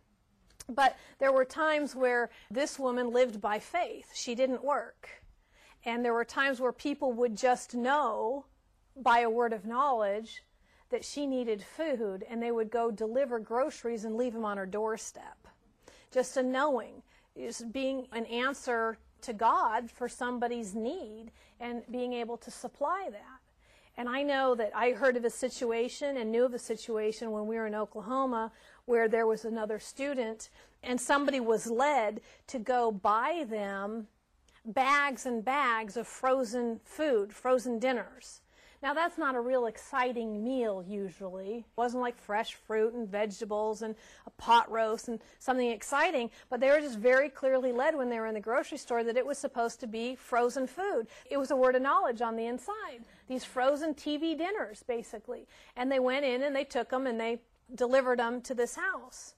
But 0.68 0.96
there 1.18 1.32
were 1.32 1.46
times 1.46 1.96
where 1.96 2.28
this 2.50 2.78
woman 2.78 3.10
lived 3.10 3.40
by 3.40 3.58
faith. 3.58 4.10
She 4.14 4.34
didn't 4.34 4.62
work. 4.62 5.08
And 5.84 6.04
there 6.04 6.12
were 6.12 6.24
times 6.26 6.60
where 6.60 6.72
people 6.72 7.12
would 7.12 7.36
just 7.36 7.74
know 7.74 8.44
by 8.94 9.20
a 9.20 9.30
word 9.30 9.54
of 9.54 9.64
knowledge 9.64 10.42
that 10.90 11.04
she 11.04 11.26
needed 11.26 11.62
food 11.62 12.24
and 12.28 12.42
they 12.42 12.50
would 12.50 12.70
go 12.70 12.90
deliver 12.90 13.38
groceries 13.38 14.04
and 14.04 14.16
leave 14.16 14.32
them 14.32 14.44
on 14.44 14.58
her 14.58 14.66
doorstep 14.66 15.47
just 16.12 16.36
a 16.36 16.42
knowing, 16.42 17.02
is 17.34 17.62
being 17.72 18.06
an 18.12 18.26
answer 18.26 18.98
to 19.22 19.32
God 19.32 19.90
for 19.90 20.08
somebody's 20.08 20.74
need 20.74 21.30
and 21.60 21.82
being 21.90 22.12
able 22.12 22.36
to 22.38 22.50
supply 22.50 23.08
that. 23.10 23.40
And 23.96 24.08
I 24.08 24.22
know 24.22 24.54
that 24.54 24.70
I 24.76 24.92
heard 24.92 25.16
of 25.16 25.24
a 25.24 25.30
situation 25.30 26.16
and 26.16 26.30
knew 26.30 26.44
of 26.44 26.54
a 26.54 26.58
situation 26.58 27.32
when 27.32 27.46
we 27.46 27.56
were 27.56 27.66
in 27.66 27.74
Oklahoma 27.74 28.52
where 28.84 29.08
there 29.08 29.26
was 29.26 29.44
another 29.44 29.80
student 29.80 30.50
and 30.84 31.00
somebody 31.00 31.40
was 31.40 31.66
led 31.66 32.20
to 32.46 32.60
go 32.60 32.92
buy 32.92 33.44
them 33.48 34.06
bags 34.64 35.26
and 35.26 35.44
bags 35.44 35.96
of 35.96 36.06
frozen 36.06 36.80
food, 36.84 37.32
frozen 37.32 37.80
dinners. 37.80 38.40
Now, 38.80 38.94
that's 38.94 39.18
not 39.18 39.34
a 39.34 39.40
real 39.40 39.66
exciting 39.66 40.44
meal 40.44 40.84
usually. 40.86 41.58
It 41.58 41.64
wasn't 41.76 42.02
like 42.02 42.16
fresh 42.16 42.54
fruit 42.54 42.94
and 42.94 43.08
vegetables 43.08 43.82
and 43.82 43.96
a 44.26 44.30
pot 44.30 44.70
roast 44.70 45.08
and 45.08 45.18
something 45.40 45.68
exciting, 45.68 46.30
but 46.48 46.60
they 46.60 46.70
were 46.70 46.80
just 46.80 46.98
very 46.98 47.28
clearly 47.28 47.72
led 47.72 47.96
when 47.96 48.08
they 48.08 48.20
were 48.20 48.26
in 48.26 48.34
the 48.34 48.40
grocery 48.40 48.78
store 48.78 49.02
that 49.02 49.16
it 49.16 49.26
was 49.26 49.36
supposed 49.36 49.80
to 49.80 49.88
be 49.88 50.14
frozen 50.14 50.66
food. 50.66 51.08
It 51.28 51.38
was 51.38 51.50
a 51.50 51.56
word 51.56 51.74
of 51.74 51.82
knowledge 51.82 52.22
on 52.22 52.36
the 52.36 52.46
inside. 52.46 53.04
These 53.26 53.44
frozen 53.44 53.94
TV 53.94 54.38
dinners, 54.38 54.84
basically. 54.86 55.48
And 55.76 55.90
they 55.90 55.98
went 55.98 56.24
in 56.24 56.42
and 56.42 56.54
they 56.54 56.64
took 56.64 56.90
them 56.90 57.06
and 57.06 57.20
they 57.20 57.40
delivered 57.74 58.20
them 58.20 58.40
to 58.42 58.54
this 58.54 58.76
house. 58.76 59.34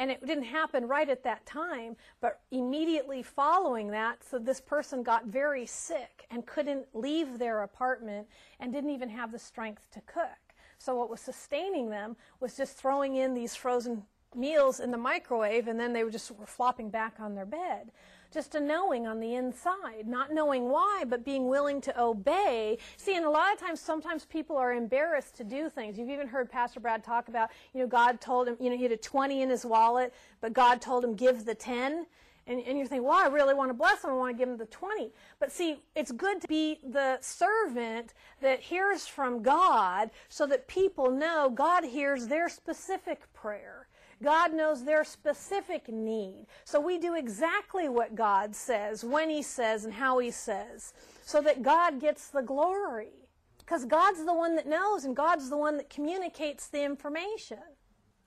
And 0.00 0.10
it 0.10 0.24
didn't 0.26 0.44
happen 0.44 0.88
right 0.88 1.10
at 1.10 1.22
that 1.24 1.44
time, 1.44 1.94
but 2.22 2.40
immediately 2.50 3.22
following 3.22 3.88
that, 3.88 4.24
so 4.24 4.38
this 4.38 4.58
person 4.58 5.02
got 5.02 5.26
very 5.26 5.66
sick 5.66 6.26
and 6.30 6.46
couldn't 6.46 6.86
leave 6.94 7.38
their 7.38 7.64
apartment 7.64 8.26
and 8.60 8.72
didn't 8.72 8.90
even 8.90 9.10
have 9.10 9.30
the 9.30 9.38
strength 9.38 9.90
to 9.92 10.00
cook. 10.00 10.54
So 10.78 10.96
what 10.96 11.10
was 11.10 11.20
sustaining 11.20 11.90
them 11.90 12.16
was 12.40 12.56
just 12.56 12.78
throwing 12.78 13.16
in 13.16 13.34
these 13.34 13.54
frozen 13.54 14.04
meals 14.34 14.80
in 14.80 14.90
the 14.90 14.96
microwave 14.96 15.68
and 15.68 15.78
then 15.78 15.92
they 15.92 16.02
were 16.02 16.10
just 16.10 16.30
were 16.30 16.46
flopping 16.46 16.88
back 16.88 17.16
on 17.20 17.34
their 17.34 17.44
bed 17.44 17.90
just 18.32 18.54
a 18.54 18.60
knowing 18.60 19.06
on 19.06 19.20
the 19.20 19.34
inside, 19.34 20.06
not 20.06 20.32
knowing 20.32 20.68
why, 20.68 21.04
but 21.06 21.24
being 21.24 21.48
willing 21.48 21.80
to 21.82 22.00
obey. 22.00 22.78
See, 22.96 23.16
and 23.16 23.24
a 23.24 23.30
lot 23.30 23.52
of 23.52 23.58
times, 23.58 23.80
sometimes 23.80 24.24
people 24.24 24.56
are 24.56 24.72
embarrassed 24.72 25.36
to 25.36 25.44
do 25.44 25.68
things. 25.68 25.98
You've 25.98 26.10
even 26.10 26.28
heard 26.28 26.50
Pastor 26.50 26.80
Brad 26.80 27.02
talk 27.02 27.28
about, 27.28 27.50
you 27.74 27.80
know, 27.80 27.86
God 27.86 28.20
told 28.20 28.48
him, 28.48 28.56
you 28.60 28.70
know, 28.70 28.76
he 28.76 28.84
had 28.84 28.92
a 28.92 28.96
20 28.96 29.42
in 29.42 29.50
his 29.50 29.64
wallet, 29.64 30.14
but 30.40 30.52
God 30.52 30.80
told 30.80 31.04
him, 31.04 31.14
give 31.14 31.44
the 31.44 31.54
10. 31.54 32.06
And, 32.46 32.58
and, 32.66 32.78
you're 32.78 32.86
thinking, 32.86 33.06
well, 33.06 33.18
I 33.18 33.28
really 33.28 33.54
want 33.54 33.68
to 33.68 33.74
bless 33.74 34.02
him. 34.02 34.10
I 34.10 34.14
want 34.14 34.34
to 34.34 34.38
give 34.38 34.48
him 34.48 34.56
the 34.56 34.66
20. 34.66 35.12
But 35.38 35.52
see, 35.52 35.82
it's 35.94 36.10
good 36.10 36.40
to 36.40 36.48
be 36.48 36.80
the 36.82 37.18
servant 37.20 38.12
that 38.40 38.60
hears 38.60 39.06
from 39.06 39.42
God 39.42 40.10
so 40.28 40.46
that 40.46 40.66
people 40.66 41.10
know 41.10 41.50
God 41.54 41.84
hears 41.84 42.26
their 42.26 42.48
specific 42.48 43.32
prayer. 43.34 43.86
God 44.22 44.52
knows 44.52 44.84
their 44.84 45.04
specific 45.04 45.88
need. 45.88 46.46
So 46.64 46.80
we 46.80 46.98
do 46.98 47.14
exactly 47.14 47.88
what 47.88 48.14
God 48.14 48.54
says, 48.54 49.04
when 49.04 49.30
He 49.30 49.42
says, 49.42 49.84
and 49.84 49.94
how 49.94 50.18
He 50.18 50.30
says, 50.30 50.92
so 51.24 51.40
that 51.42 51.62
God 51.62 52.00
gets 52.00 52.28
the 52.28 52.42
glory. 52.42 53.12
Because 53.58 53.84
God's 53.84 54.24
the 54.24 54.34
one 54.34 54.56
that 54.56 54.66
knows, 54.66 55.04
and 55.04 55.14
God's 55.14 55.48
the 55.48 55.56
one 55.56 55.76
that 55.76 55.88
communicates 55.88 56.66
the 56.68 56.82
information. 56.82 57.58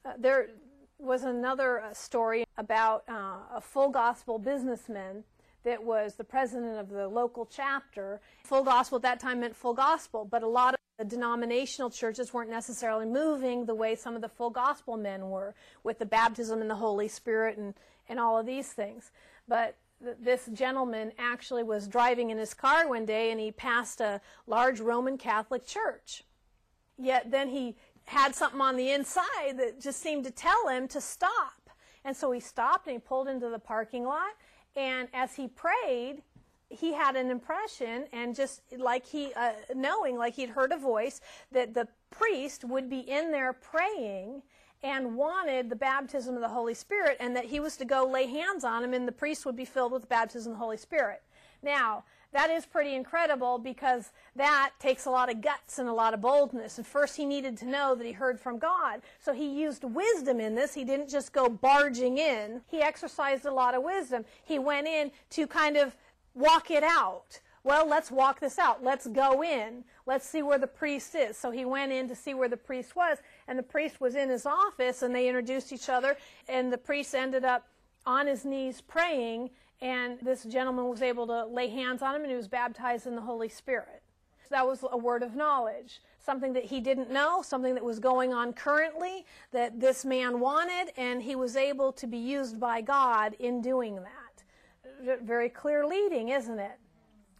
Uh, 0.05 0.13
there 0.17 0.49
was 0.97 1.23
another 1.23 1.81
uh, 1.81 1.93
story 1.93 2.45
about 2.57 3.03
uh, 3.09 3.39
a 3.53 3.61
full 3.61 3.89
gospel 3.89 4.39
businessman 4.39 5.23
that 5.63 5.83
was 5.83 6.15
the 6.15 6.23
president 6.23 6.77
of 6.77 6.89
the 6.89 7.07
local 7.07 7.45
chapter. 7.45 8.21
Full 8.45 8.63
gospel 8.63 8.97
at 8.97 9.01
that 9.01 9.19
time 9.19 9.41
meant 9.41 9.55
full 9.55 9.73
gospel, 9.73 10.25
but 10.25 10.43
a 10.43 10.47
lot 10.47 10.73
of 10.73 10.79
the 10.97 11.05
denominational 11.05 11.89
churches 11.89 12.33
weren't 12.33 12.49
necessarily 12.49 13.05
moving 13.05 13.65
the 13.65 13.75
way 13.75 13.95
some 13.95 14.15
of 14.15 14.21
the 14.21 14.29
full 14.29 14.49
gospel 14.49 14.95
men 14.97 15.29
were 15.29 15.55
with 15.83 15.99
the 15.99 16.05
baptism 16.05 16.61
in 16.61 16.67
the 16.67 16.75
Holy 16.75 17.07
Spirit 17.07 17.57
and, 17.57 17.73
and 18.07 18.19
all 18.19 18.37
of 18.37 18.45
these 18.45 18.69
things. 18.69 19.11
But 19.47 19.75
th- 20.03 20.17
this 20.19 20.49
gentleman 20.53 21.11
actually 21.17 21.63
was 21.63 21.87
driving 21.87 22.29
in 22.29 22.37
his 22.37 22.53
car 22.53 22.87
one 22.87 23.05
day 23.05 23.31
and 23.31 23.39
he 23.39 23.51
passed 23.51 24.01
a 24.01 24.21
large 24.45 24.79
Roman 24.79 25.17
Catholic 25.17 25.65
church. 25.65 26.23
Yet 26.97 27.31
then 27.31 27.49
he 27.49 27.75
had 28.05 28.35
something 28.35 28.61
on 28.61 28.75
the 28.75 28.91
inside 28.91 29.57
that 29.57 29.81
just 29.81 29.99
seemed 29.99 30.25
to 30.25 30.31
tell 30.31 30.67
him 30.67 30.87
to 30.89 31.01
stop. 31.01 31.69
And 32.05 32.15
so 32.15 32.31
he 32.31 32.39
stopped 32.39 32.85
and 32.87 32.95
he 32.95 32.99
pulled 32.99 33.27
into 33.27 33.49
the 33.49 33.59
parking 33.59 34.03
lot. 34.03 34.33
And 34.75 35.07
as 35.13 35.35
he 35.35 35.47
prayed, 35.47 36.21
he 36.73 36.93
had 36.93 37.15
an 37.15 37.29
impression 37.29 38.05
and 38.11 38.35
just 38.35 38.61
like 38.77 39.05
he 39.05 39.33
uh, 39.33 39.51
knowing 39.75 40.17
like 40.17 40.35
he'd 40.35 40.49
heard 40.49 40.71
a 40.71 40.77
voice 40.77 41.21
that 41.51 41.73
the 41.73 41.87
priest 42.09 42.63
would 42.63 42.89
be 42.89 42.99
in 42.99 43.31
there 43.31 43.53
praying 43.53 44.41
and 44.83 45.15
wanted 45.15 45.69
the 45.69 45.75
baptism 45.75 46.35
of 46.35 46.41
the 46.41 46.49
holy 46.49 46.73
spirit 46.73 47.17
and 47.19 47.35
that 47.35 47.45
he 47.45 47.59
was 47.59 47.77
to 47.77 47.85
go 47.85 48.05
lay 48.05 48.27
hands 48.27 48.63
on 48.63 48.83
him 48.83 48.93
and 48.93 49.07
the 49.07 49.11
priest 49.11 49.45
would 49.45 49.55
be 49.55 49.65
filled 49.65 49.91
with 49.91 50.01
the 50.01 50.07
baptism 50.07 50.51
of 50.51 50.57
the 50.57 50.63
holy 50.63 50.77
spirit 50.77 51.21
now 51.61 52.03
that 52.33 52.49
is 52.49 52.65
pretty 52.65 52.95
incredible 52.95 53.59
because 53.59 54.11
that 54.35 54.71
takes 54.79 55.05
a 55.05 55.11
lot 55.11 55.31
of 55.31 55.39
guts 55.39 55.77
and 55.77 55.87
a 55.87 55.93
lot 55.93 56.15
of 56.15 56.21
boldness. 56.21 56.79
And 56.79 56.85
first, 56.85 57.15
he 57.15 57.25
needed 57.25 57.55
to 57.57 57.65
know 57.65 57.93
that 57.93 58.05
he 58.05 58.11
heard 58.11 58.39
from 58.39 58.57
God. 58.57 59.01
So 59.19 59.33
he 59.33 59.47
used 59.47 59.83
wisdom 59.83 60.39
in 60.39 60.55
this. 60.55 60.73
He 60.73 60.83
didn't 60.83 61.09
just 61.09 61.31
go 61.31 61.47
barging 61.47 62.17
in, 62.17 62.61
he 62.67 62.81
exercised 62.81 63.45
a 63.45 63.53
lot 63.53 63.75
of 63.75 63.83
wisdom. 63.83 64.25
He 64.43 64.57
went 64.57 64.87
in 64.87 65.11
to 65.31 65.45
kind 65.45 65.77
of 65.77 65.95
walk 66.35 66.71
it 66.71 66.83
out. 66.83 67.39
Well, 67.63 67.87
let's 67.87 68.11
walk 68.11 68.41
this 68.41 68.59
out. 68.59 68.83
Let's 68.83 69.07
go 69.07 69.41
in. 69.41 69.85
Let's 70.05 70.27
see 70.27 70.43
where 70.43 70.57
the 70.57 70.67
priest 70.67 71.15
is. 71.15 71.37
So 71.37 71.49
he 71.49 71.63
went 71.63 71.93
in 71.93 72.09
to 72.09 72.15
see 72.15 72.33
where 72.33 72.49
the 72.49 72.57
priest 72.57 72.95
was, 72.95 73.19
and 73.47 73.57
the 73.57 73.63
priest 73.63 74.01
was 74.01 74.15
in 74.15 74.29
his 74.29 74.45
office, 74.45 75.01
and 75.01 75.15
they 75.15 75.29
introduced 75.29 75.71
each 75.71 75.87
other, 75.87 76.17
and 76.49 76.73
the 76.73 76.77
priest 76.77 77.15
ended 77.15 77.45
up 77.45 77.67
on 78.05 78.27
his 78.27 78.43
knees 78.43 78.81
praying, 78.81 79.49
and 79.81 80.19
this 80.21 80.43
gentleman 80.43 80.89
was 80.89 81.01
able 81.01 81.25
to 81.27 81.45
lay 81.45 81.69
hands 81.69 82.01
on 82.01 82.15
him, 82.15 82.23
and 82.23 82.31
he 82.31 82.35
was 82.35 82.49
baptized 82.49 83.07
in 83.07 83.15
the 83.15 83.21
Holy 83.21 83.49
Spirit. 83.49 84.01
That 84.49 84.67
was 84.67 84.83
a 84.91 84.97
word 84.97 85.23
of 85.23 85.35
knowledge, 85.35 85.99
something 86.23 86.53
that 86.53 86.65
he 86.65 86.79
didn't 86.79 87.09
know, 87.09 87.41
something 87.41 87.73
that 87.73 87.83
was 87.83 87.97
going 87.97 88.33
on 88.33 88.53
currently 88.53 89.25
that 89.51 89.79
this 89.79 90.05
man 90.05 90.39
wanted, 90.39 90.91
and 90.95 91.23
he 91.23 91.35
was 91.35 91.55
able 91.55 91.91
to 91.93 92.05
be 92.05 92.19
used 92.19 92.59
by 92.59 92.81
God 92.81 93.35
in 93.39 93.61
doing 93.61 93.95
that 93.95 94.22
very 95.21 95.49
clear 95.49 95.85
leading, 95.85 96.29
isn't 96.29 96.59
it? 96.59 96.79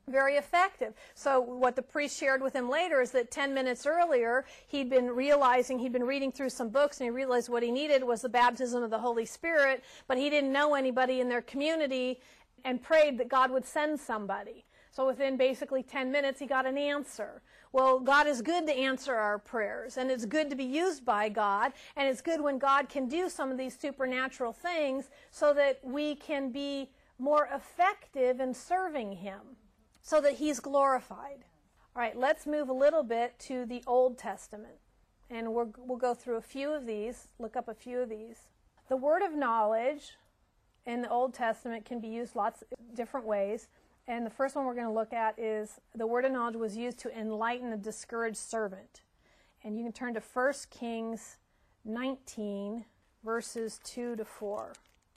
Very 0.07 0.35
effective. 0.35 0.93
So, 1.15 1.39
what 1.39 1.77
the 1.77 1.81
priest 1.81 2.17
shared 2.19 2.41
with 2.41 2.53
him 2.53 2.69
later 2.69 2.99
is 2.99 3.11
that 3.11 3.31
10 3.31 3.53
minutes 3.53 3.85
earlier, 3.85 4.45
he'd 4.67 4.89
been 4.89 5.07
realizing, 5.07 5.79
he'd 5.79 5.93
been 5.93 6.03
reading 6.03 6.29
through 6.29 6.49
some 6.49 6.69
books, 6.69 6.99
and 6.99 7.05
he 7.05 7.11
realized 7.11 7.47
what 7.47 7.63
he 7.63 7.71
needed 7.71 8.03
was 8.03 8.21
the 8.21 8.27
baptism 8.27 8.83
of 8.83 8.89
the 8.89 8.99
Holy 8.99 9.25
Spirit, 9.25 9.81
but 10.07 10.17
he 10.17 10.29
didn't 10.29 10.51
know 10.51 10.75
anybody 10.75 11.21
in 11.21 11.29
their 11.29 11.41
community 11.41 12.19
and 12.65 12.81
prayed 12.81 13.17
that 13.17 13.29
God 13.29 13.49
would 13.49 13.65
send 13.65 13.97
somebody. 13.97 14.65
So, 14.91 15.07
within 15.07 15.37
basically 15.37 15.83
10 15.83 16.11
minutes, 16.11 16.39
he 16.39 16.47
got 16.47 16.65
an 16.65 16.77
answer. 16.77 17.41
Well, 17.71 17.99
God 17.99 18.27
is 18.27 18.43
good 18.43 18.67
to 18.67 18.73
answer 18.73 19.15
our 19.15 19.39
prayers, 19.39 19.97
and 19.97 20.11
it's 20.11 20.25
good 20.25 20.49
to 20.49 20.55
be 20.55 20.65
used 20.65 21.03
by 21.03 21.29
God, 21.29 21.71
and 21.95 22.07
it's 22.07 22.21
good 22.21 22.41
when 22.41 22.59
God 22.59 22.89
can 22.89 23.07
do 23.07 23.29
some 23.29 23.51
of 23.51 23.57
these 23.57 23.75
supernatural 23.75 24.51
things 24.51 25.09
so 25.31 25.53
that 25.55 25.79
we 25.81 26.15
can 26.15 26.51
be 26.51 26.89
more 27.23 27.47
effective 27.53 28.41
in 28.41 28.53
serving 28.53 29.13
Him 29.13 29.39
so 30.01 30.19
that 30.19 30.33
He's 30.33 30.59
glorified. 30.59 31.45
All 31.95 32.01
right, 32.01 32.17
let's 32.17 32.45
move 32.45 32.67
a 32.67 32.73
little 32.73 33.03
bit 33.03 33.39
to 33.39 33.65
the 33.65 33.81
Old 33.87 34.17
Testament. 34.17 34.75
And 35.29 35.47
we 35.53 35.63
will 35.77 35.97
go 35.97 36.13
through 36.13 36.35
a 36.35 36.41
few 36.41 36.71
of 36.71 36.85
these, 36.85 37.29
look 37.39 37.55
up 37.55 37.69
a 37.69 37.73
few 37.73 37.99
of 37.99 38.09
these. 38.09 38.47
The 38.89 38.97
word 38.97 39.21
of 39.21 39.33
knowledge 39.33 40.11
in 40.85 41.01
the 41.01 41.09
Old 41.09 41.33
Testament 41.33 41.85
can 41.85 42.01
be 42.01 42.09
used 42.09 42.35
lots 42.35 42.61
of 42.61 42.95
different 42.95 43.25
ways. 43.25 43.69
And 44.05 44.25
the 44.25 44.29
first 44.29 44.55
one 44.55 44.65
we're 44.65 44.75
going 44.75 44.85
to 44.85 44.91
look 44.91 45.13
at 45.13 45.39
is 45.39 45.79
the 45.95 46.05
word 46.05 46.25
of 46.25 46.33
knowledge 46.33 46.57
was 46.57 46.75
used 46.75 46.99
to 46.99 47.17
enlighten 47.17 47.71
a 47.71 47.77
discouraged 47.77 48.35
servant. 48.35 49.01
And 49.63 49.77
you 49.77 49.83
can 49.83 49.93
turn 49.93 50.13
to 50.15 50.21
1 50.21 50.53
Kings 50.69 51.37
19, 51.85 52.83
verses 53.23 53.79
2 53.85 54.17
to 54.17 54.25
4. 54.25 54.73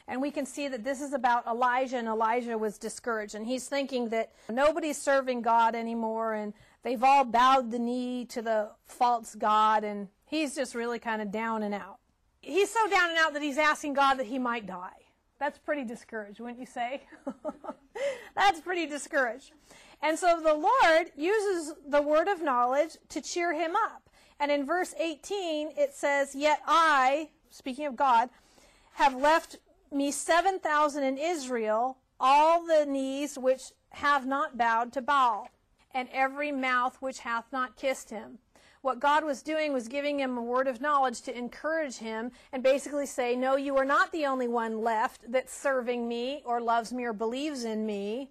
And 0.09 0.23
we 0.23 0.31
can 0.31 0.47
see 0.47 0.69
that 0.69 0.85
this 0.85 1.01
is 1.01 1.13
about 1.13 1.47
Elijah, 1.47 1.97
and 1.97 2.07
Elijah 2.07 2.57
was 2.57 2.79
discouraged. 2.79 3.35
And 3.35 3.47
he's 3.47 3.67
thinking 3.67 4.11
that 4.11 4.33
nobody's 4.49 5.01
serving 5.01 5.43
God 5.43 5.75
anymore, 5.75 6.35
and 6.35 6.55
they've 6.83 7.03
all 7.03 7.25
bowed 7.25 7.73
the 7.73 7.79
knee 7.79 8.25
to 8.27 8.41
the 8.41 8.71
false 8.85 9.35
God, 9.35 9.83
and 9.83 10.09
he's 10.27 10.55
just 10.55 10.75
really 10.75 11.01
kind 11.01 11.21
of 11.21 11.33
down 11.33 11.65
and 11.65 11.75
out. 11.75 11.99
He's 12.41 12.71
so 12.71 12.89
down 12.89 13.11
and 13.11 13.19
out 13.19 13.33
that 13.33 13.43
he's 13.43 13.59
asking 13.59 13.95
God 13.95 14.15
that 14.15 14.27
he 14.27 14.39
might 14.39 14.67
die. 14.67 14.93
That's 15.39 15.59
pretty 15.59 15.85
discouraged, 15.85 16.41
wouldn't 16.41 16.61
you 16.61 16.67
say? 16.67 17.03
That's 18.37 18.61
pretty 18.61 18.87
discouraged. 18.87 19.53
And 20.03 20.19
so 20.19 20.41
the 20.41 20.55
Lord 20.55 21.11
uses 21.17 21.75
the 21.89 22.01
word 22.01 22.29
of 22.29 22.43
knowledge 22.43 22.97
to 23.09 23.21
cheer 23.21 23.53
him 23.53 23.75
up. 23.75 24.09
And 24.39 24.51
in 24.51 24.65
verse 24.65 24.95
18, 24.99 25.73
it 25.77 25.95
says, 25.95 26.35
Yet 26.35 26.61
I, 26.67 27.31
speaking 27.51 27.87
of 27.87 27.97
God, 27.97 28.31
have 28.95 29.15
left 29.15 29.59
me 29.93 30.11
7,000 30.11 31.03
in 31.03 31.19
Israel, 31.19 31.99
all 32.19 32.65
the 32.67 32.87
knees 32.87 33.39
which 33.39 33.73
have 33.91 34.27
not 34.27 34.59
bowed 34.59 34.93
to 34.93 35.03
Baal, 35.03 35.49
and 35.93 36.09
every 36.13 36.53
mouth 36.53 36.97
which 37.01 37.21
hath 37.21 37.45
not 37.53 37.77
kissed 37.77 38.11
him. 38.11 38.39
What 38.83 39.01
God 39.01 39.25
was 39.25 39.43
doing 39.43 39.73
was 39.73 39.89
giving 39.89 40.21
him 40.21 40.39
a 40.39 40.43
word 40.43 40.69
of 40.69 40.81
knowledge 40.81 41.23
to 41.23 41.37
encourage 41.37 41.97
him 41.97 42.31
and 42.53 42.63
basically 42.63 43.07
say, 43.07 43.35
No, 43.35 43.57
you 43.57 43.77
are 43.77 43.85
not 43.85 44.13
the 44.13 44.27
only 44.27 44.47
one 44.47 44.81
left 44.81 45.31
that's 45.31 45.53
serving 45.53 46.07
me 46.07 46.43
or 46.45 46.61
loves 46.61 46.93
me 46.93 47.05
or 47.05 47.13
believes 47.13 47.65
in 47.65 47.85
me 47.85 48.31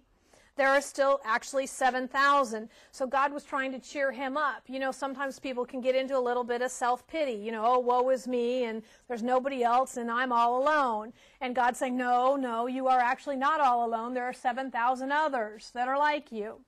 there 0.56 0.68
are 0.70 0.80
still 0.80 1.20
actually 1.24 1.66
7,000. 1.66 2.68
So 2.90 3.06
God 3.06 3.32
was 3.32 3.44
trying 3.44 3.72
to 3.72 3.78
cheer 3.78 4.10
him 4.10 4.36
up. 4.36 4.62
You 4.66 4.78
know, 4.78 4.90
sometimes 4.90 5.38
people 5.38 5.66
can 5.66 5.80
get 5.80 5.94
into 5.94 6.16
a 6.16 6.20
little 6.20 6.44
bit 6.44 6.62
of 6.62 6.70
self 6.70 7.06
pity. 7.06 7.32
You 7.32 7.52
know, 7.52 7.62
oh, 7.64 7.78
woe 7.78 8.08
is 8.10 8.26
me, 8.26 8.64
and 8.64 8.82
there's 9.06 9.22
nobody 9.22 9.62
else, 9.62 9.96
and 9.98 10.10
I'm 10.10 10.32
all 10.32 10.62
alone. 10.62 11.12
And 11.40 11.54
God's 11.54 11.78
saying, 11.78 11.96
no, 11.96 12.36
no, 12.36 12.66
you 12.66 12.88
are 12.88 13.00
actually 13.00 13.36
not 13.36 13.60
all 13.60 13.86
alone. 13.86 14.14
There 14.14 14.24
are 14.24 14.32
7,000 14.32 15.12
others 15.12 15.70
that 15.74 15.88
are 15.88 15.98
like 15.98 16.32
you. 16.32 16.60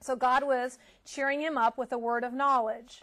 So 0.00 0.14
God 0.14 0.44
was 0.44 0.78
cheering 1.04 1.40
him 1.40 1.58
up 1.58 1.76
with 1.76 1.92
a 1.92 1.98
word 1.98 2.24
of 2.24 2.32
knowledge. 2.32 3.02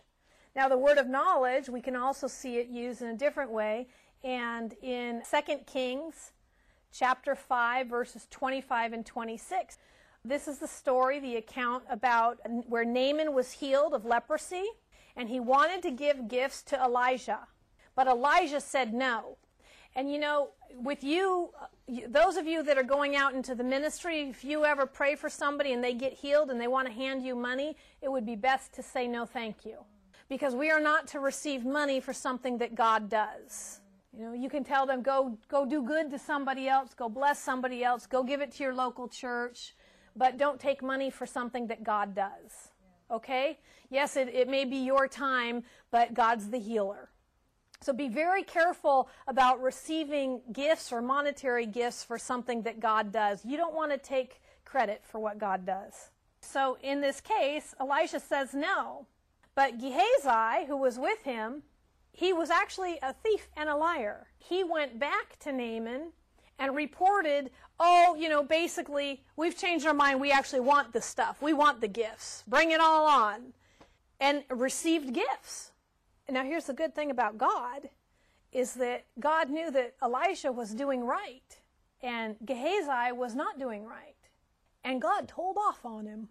Now, 0.55 0.67
the 0.69 0.77
word 0.77 0.97
of 0.97 1.07
knowledge, 1.07 1.69
we 1.69 1.81
can 1.81 1.95
also 1.95 2.27
see 2.27 2.57
it 2.57 2.67
used 2.67 3.01
in 3.01 3.07
a 3.07 3.15
different 3.15 3.51
way. 3.51 3.87
And 4.23 4.73
in 4.81 5.23
2 5.29 5.57
Kings 5.65 6.31
chapter 6.91 7.35
5, 7.35 7.87
verses 7.87 8.27
25 8.29 8.93
and 8.93 9.05
26, 9.05 9.77
this 10.23 10.47
is 10.47 10.59
the 10.59 10.67
story, 10.67 11.19
the 11.19 11.37
account 11.37 11.83
about 11.89 12.39
where 12.67 12.85
Naaman 12.85 13.33
was 13.33 13.51
healed 13.51 13.93
of 13.93 14.05
leprosy, 14.05 14.65
and 15.15 15.29
he 15.29 15.39
wanted 15.39 15.81
to 15.81 15.91
give 15.91 16.27
gifts 16.27 16.61
to 16.63 16.81
Elijah. 16.81 17.47
But 17.95 18.07
Elijah 18.07 18.61
said 18.61 18.93
no. 18.93 19.37
And 19.95 20.11
you 20.11 20.19
know, 20.19 20.49
with 20.75 21.03
you, 21.03 21.49
uh, 21.59 21.65
those 22.07 22.37
of 22.37 22.47
you 22.47 22.63
that 22.63 22.77
are 22.77 22.83
going 22.83 23.15
out 23.15 23.33
into 23.33 23.55
the 23.55 23.63
ministry, 23.63 24.29
if 24.29 24.43
you 24.43 24.63
ever 24.63 24.85
pray 24.85 25.15
for 25.15 25.29
somebody 25.29 25.73
and 25.73 25.83
they 25.83 25.93
get 25.93 26.13
healed 26.13 26.49
and 26.49 26.61
they 26.61 26.67
want 26.67 26.87
to 26.87 26.93
hand 26.93 27.23
you 27.23 27.35
money, 27.35 27.75
it 28.01 28.09
would 28.09 28.25
be 28.25 28.35
best 28.35 28.73
to 28.73 28.83
say 28.83 29.07
no 29.07 29.25
thank 29.25 29.65
you. 29.65 29.79
Because 30.29 30.55
we 30.55 30.71
are 30.71 30.79
not 30.79 31.07
to 31.07 31.19
receive 31.19 31.65
money 31.65 31.99
for 31.99 32.13
something 32.13 32.57
that 32.59 32.73
God 32.73 33.09
does. 33.09 33.81
You 34.17 34.25
know, 34.25 34.33
you 34.33 34.49
can 34.49 34.63
tell 34.63 34.85
them, 34.85 35.01
go, 35.01 35.37
go 35.49 35.65
do 35.65 35.81
good 35.81 36.09
to 36.11 36.19
somebody 36.19 36.69
else, 36.69 36.93
go 36.93 37.09
bless 37.09 37.39
somebody 37.39 37.83
else, 37.83 38.05
go 38.05 38.23
give 38.23 38.39
it 38.39 38.51
to 38.53 38.63
your 38.63 38.73
local 38.73 39.09
church 39.09 39.73
but 40.15 40.37
don't 40.37 40.59
take 40.59 40.81
money 40.83 41.09
for 41.09 41.25
something 41.25 41.67
that 41.67 41.83
God 41.83 42.15
does. 42.15 42.71
Okay? 43.09 43.59
Yes, 43.89 44.15
it, 44.15 44.29
it 44.29 44.47
may 44.47 44.65
be 44.65 44.77
your 44.77 45.07
time, 45.07 45.63
but 45.91 46.13
God's 46.13 46.49
the 46.49 46.59
healer. 46.59 47.09
So 47.81 47.93
be 47.93 48.09
very 48.09 48.43
careful 48.43 49.09
about 49.27 49.61
receiving 49.61 50.41
gifts 50.53 50.93
or 50.93 51.01
monetary 51.01 51.65
gifts 51.65 52.03
for 52.03 52.17
something 52.19 52.61
that 52.63 52.79
God 52.79 53.11
does. 53.11 53.43
You 53.43 53.57
don't 53.57 53.73
want 53.73 53.91
to 53.91 53.97
take 53.97 54.41
credit 54.65 55.01
for 55.03 55.19
what 55.19 55.39
God 55.39 55.65
does. 55.65 56.11
So 56.41 56.77
in 56.83 57.01
this 57.01 57.21
case, 57.21 57.73
Elisha 57.79 58.19
says 58.19 58.53
no. 58.53 59.07
But 59.55 59.79
Gehazi, 59.79 60.67
who 60.67 60.77
was 60.77 60.99
with 60.99 61.23
him, 61.23 61.63
he 62.13 62.33
was 62.33 62.49
actually 62.49 62.99
a 63.01 63.13
thief 63.13 63.49
and 63.57 63.67
a 63.67 63.75
liar. 63.75 64.27
He 64.37 64.63
went 64.63 64.99
back 64.99 65.39
to 65.39 65.51
Naaman 65.51 66.11
and 66.59 66.75
reported, 66.75 67.49
oh, 67.81 68.15
you 68.17 68.29
know, 68.29 68.43
basically, 68.43 69.23
we've 69.35 69.57
changed 69.57 69.87
our 69.87 69.93
mind. 69.93 70.21
We 70.21 70.31
actually 70.31 70.59
want 70.59 70.93
the 70.93 71.01
stuff. 71.01 71.41
We 71.41 71.51
want 71.51 71.81
the 71.81 71.87
gifts. 71.87 72.43
Bring 72.47 72.71
it 72.71 72.79
all 72.79 73.07
on. 73.07 73.53
And 74.19 74.43
received 74.49 75.13
gifts. 75.13 75.71
Now, 76.29 76.43
here's 76.43 76.65
the 76.65 76.73
good 76.73 76.93
thing 76.93 77.09
about 77.09 77.39
God 77.39 77.89
is 78.51 78.75
that 78.75 79.05
God 79.19 79.49
knew 79.49 79.71
that 79.71 79.95
Elisha 80.01 80.51
was 80.51 80.73
doing 80.73 81.03
right 81.03 81.57
and 82.03 82.35
Gehazi 82.45 83.11
was 83.11 83.33
not 83.33 83.59
doing 83.59 83.85
right. 83.85 84.15
And 84.83 85.01
God 85.01 85.27
told 85.27 85.57
off 85.57 85.83
on 85.83 86.05
him. 86.05 86.29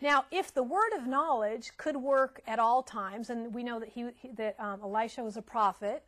Now, 0.00 0.24
if 0.30 0.52
the 0.52 0.62
word 0.62 0.92
of 0.96 1.06
knowledge 1.06 1.72
could 1.76 1.96
work 1.96 2.40
at 2.46 2.58
all 2.58 2.82
times, 2.82 3.30
and 3.30 3.52
we 3.52 3.62
know 3.62 3.80
that 3.80 3.90
he, 3.90 4.10
that 4.36 4.58
um, 4.58 4.80
Elisha 4.82 5.22
was 5.22 5.36
a 5.36 5.42
prophet, 5.42 6.04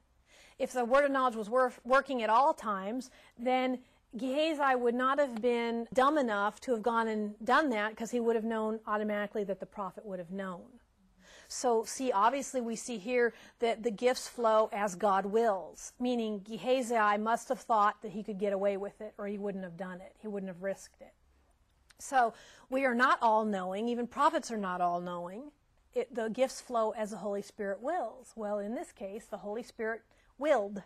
if 0.58 0.72
the 0.72 0.84
word 0.84 1.04
of 1.04 1.10
knowledge 1.10 1.36
was 1.36 1.50
worth, 1.50 1.80
working 1.84 2.22
at 2.22 2.30
all 2.30 2.54
times, 2.54 3.10
then 3.38 3.78
Gehazi 4.16 4.74
would 4.76 4.94
not 4.94 5.18
have 5.18 5.40
been 5.42 5.86
dumb 5.92 6.18
enough 6.18 6.60
to 6.60 6.72
have 6.72 6.82
gone 6.82 7.08
and 7.08 7.34
done 7.44 7.70
that 7.70 7.90
because 7.90 8.10
he 8.10 8.20
would 8.20 8.36
have 8.36 8.44
known 8.44 8.80
automatically 8.86 9.44
that 9.44 9.60
the 9.60 9.66
prophet 9.66 10.04
would 10.06 10.18
have 10.18 10.30
known. 10.30 10.80
So, 11.48 11.84
see, 11.84 12.10
obviously, 12.10 12.60
we 12.60 12.76
see 12.76 12.98
here 12.98 13.32
that 13.60 13.82
the 13.82 13.90
gifts 13.90 14.26
flow 14.26 14.68
as 14.72 14.94
God 14.94 15.26
wills, 15.26 15.92
meaning 16.00 16.40
Gehazi 16.40 17.18
must 17.18 17.48
have 17.50 17.60
thought 17.60 18.02
that 18.02 18.12
he 18.12 18.22
could 18.22 18.38
get 18.38 18.52
away 18.52 18.76
with 18.76 19.00
it, 19.00 19.14
or 19.16 19.26
he 19.26 19.38
wouldn't 19.38 19.64
have 19.64 19.76
done 19.76 20.00
it. 20.00 20.16
He 20.20 20.28
wouldn't 20.28 20.48
have 20.48 20.62
risked 20.62 21.00
it. 21.00 21.12
So, 21.98 22.34
we 22.68 22.84
are 22.84 22.94
not 22.94 23.18
all 23.22 23.44
knowing. 23.44 23.88
Even 23.88 24.06
prophets 24.06 24.50
are 24.50 24.56
not 24.56 24.80
all 24.80 25.00
knowing. 25.00 25.52
It, 25.94 26.14
the 26.14 26.28
gifts 26.28 26.60
flow 26.60 26.90
as 26.90 27.10
the 27.10 27.18
Holy 27.18 27.42
Spirit 27.42 27.80
wills. 27.80 28.32
Well, 28.34 28.58
in 28.58 28.74
this 28.74 28.92
case, 28.92 29.26
the 29.26 29.38
Holy 29.38 29.62
Spirit 29.62 30.02
willed, 30.38 30.82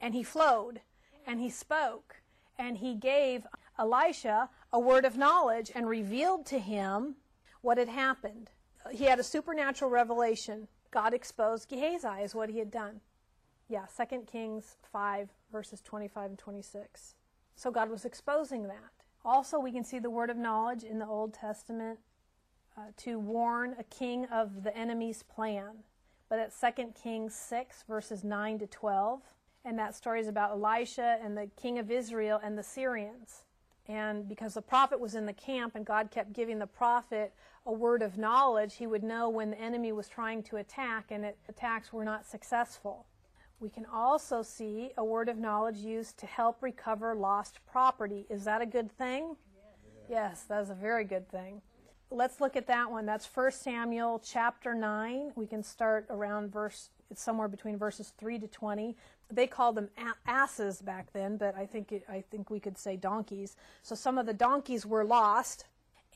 and 0.00 0.14
he 0.14 0.22
flowed, 0.22 0.80
and 1.26 1.40
he 1.40 1.48
spoke, 1.48 2.16
and 2.58 2.78
he 2.78 2.94
gave 2.94 3.46
Elisha 3.78 4.48
a 4.72 4.80
word 4.80 5.04
of 5.04 5.16
knowledge 5.16 5.70
and 5.74 5.88
revealed 5.88 6.46
to 6.46 6.58
him 6.58 7.16
what 7.60 7.78
had 7.78 7.88
happened 7.88 8.50
he 8.90 9.04
had 9.04 9.18
a 9.18 9.24
supernatural 9.24 9.90
revelation. 9.90 10.68
God 10.90 11.14
exposed 11.14 11.68
Gehazi 11.68 12.22
is 12.22 12.34
what 12.34 12.50
he 12.50 12.58
had 12.58 12.70
done. 12.70 13.00
Yeah, 13.68 13.86
2 13.96 14.20
Kings 14.30 14.76
5, 14.92 15.28
verses 15.50 15.80
25 15.80 16.30
and 16.30 16.38
26. 16.38 17.14
So 17.56 17.70
God 17.70 17.90
was 17.90 18.04
exposing 18.04 18.64
that. 18.68 18.92
Also, 19.24 19.58
we 19.58 19.72
can 19.72 19.82
see 19.82 19.98
the 19.98 20.10
word 20.10 20.30
of 20.30 20.36
knowledge 20.36 20.84
in 20.84 20.98
the 20.98 21.06
Old 21.06 21.34
Testament 21.34 21.98
uh, 22.76 22.82
to 22.98 23.18
warn 23.18 23.74
a 23.78 23.84
king 23.84 24.26
of 24.26 24.62
the 24.62 24.76
enemy's 24.76 25.22
plan. 25.22 25.78
But 26.28 26.38
at 26.38 26.76
2 26.76 26.92
Kings 27.02 27.34
6, 27.34 27.84
verses 27.88 28.22
9 28.22 28.60
to 28.60 28.66
12. 28.66 29.20
And 29.66 29.78
that 29.78 29.96
story 29.96 30.20
is 30.20 30.28
about 30.28 30.52
Elisha 30.52 31.18
and 31.22 31.36
the 31.36 31.50
king 31.60 31.78
of 31.78 31.90
Israel 31.90 32.40
and 32.42 32.56
the 32.56 32.62
Syrians. 32.62 33.42
And 33.88 34.28
because 34.28 34.54
the 34.54 34.62
prophet 34.62 35.00
was 35.00 35.16
in 35.16 35.26
the 35.26 35.32
camp 35.32 35.74
and 35.74 35.84
God 35.84 36.10
kept 36.10 36.32
giving 36.32 36.60
the 36.60 36.66
prophet 36.66 37.34
a 37.66 37.72
word 37.72 38.00
of 38.00 38.16
knowledge, 38.16 38.76
he 38.76 38.86
would 38.86 39.02
know 39.02 39.28
when 39.28 39.50
the 39.50 39.60
enemy 39.60 39.90
was 39.90 40.08
trying 40.08 40.44
to 40.44 40.56
attack 40.56 41.06
and 41.10 41.24
it, 41.24 41.38
attacks 41.48 41.92
were 41.92 42.04
not 42.04 42.24
successful. 42.24 43.06
We 43.58 43.68
can 43.68 43.86
also 43.86 44.42
see 44.42 44.92
a 44.96 45.04
word 45.04 45.28
of 45.28 45.36
knowledge 45.36 45.78
used 45.78 46.16
to 46.18 46.26
help 46.26 46.62
recover 46.62 47.14
lost 47.14 47.58
property. 47.66 48.24
Is 48.30 48.44
that 48.44 48.62
a 48.62 48.66
good 48.66 48.92
thing? 48.92 49.36
Yes, 50.08 50.44
that 50.44 50.62
is 50.62 50.70
a 50.70 50.74
very 50.74 51.04
good 51.04 51.28
thing. 51.28 51.60
Let's 52.10 52.40
look 52.40 52.54
at 52.54 52.68
that 52.68 52.90
one. 52.90 53.04
That's 53.04 53.26
1 53.26 53.50
Samuel 53.50 54.22
chapter 54.24 54.74
9. 54.74 55.32
We 55.34 55.46
can 55.46 55.64
start 55.64 56.06
around 56.08 56.52
verse, 56.52 56.90
it's 57.10 57.22
somewhere 57.22 57.48
between 57.48 57.78
verses 57.78 58.12
3 58.18 58.38
to 58.40 58.48
20. 58.48 58.96
They 59.30 59.46
called 59.46 59.76
them 59.76 59.88
asses 60.26 60.82
back 60.82 61.12
then, 61.12 61.36
but 61.36 61.56
I 61.56 61.66
think, 61.66 61.92
it, 61.92 62.04
I 62.08 62.24
think 62.30 62.50
we 62.50 62.60
could 62.60 62.78
say 62.78 62.96
donkeys. 62.96 63.56
So 63.82 63.94
some 63.94 64.18
of 64.18 64.26
the 64.26 64.34
donkeys 64.34 64.84
were 64.84 65.04
lost 65.04 65.66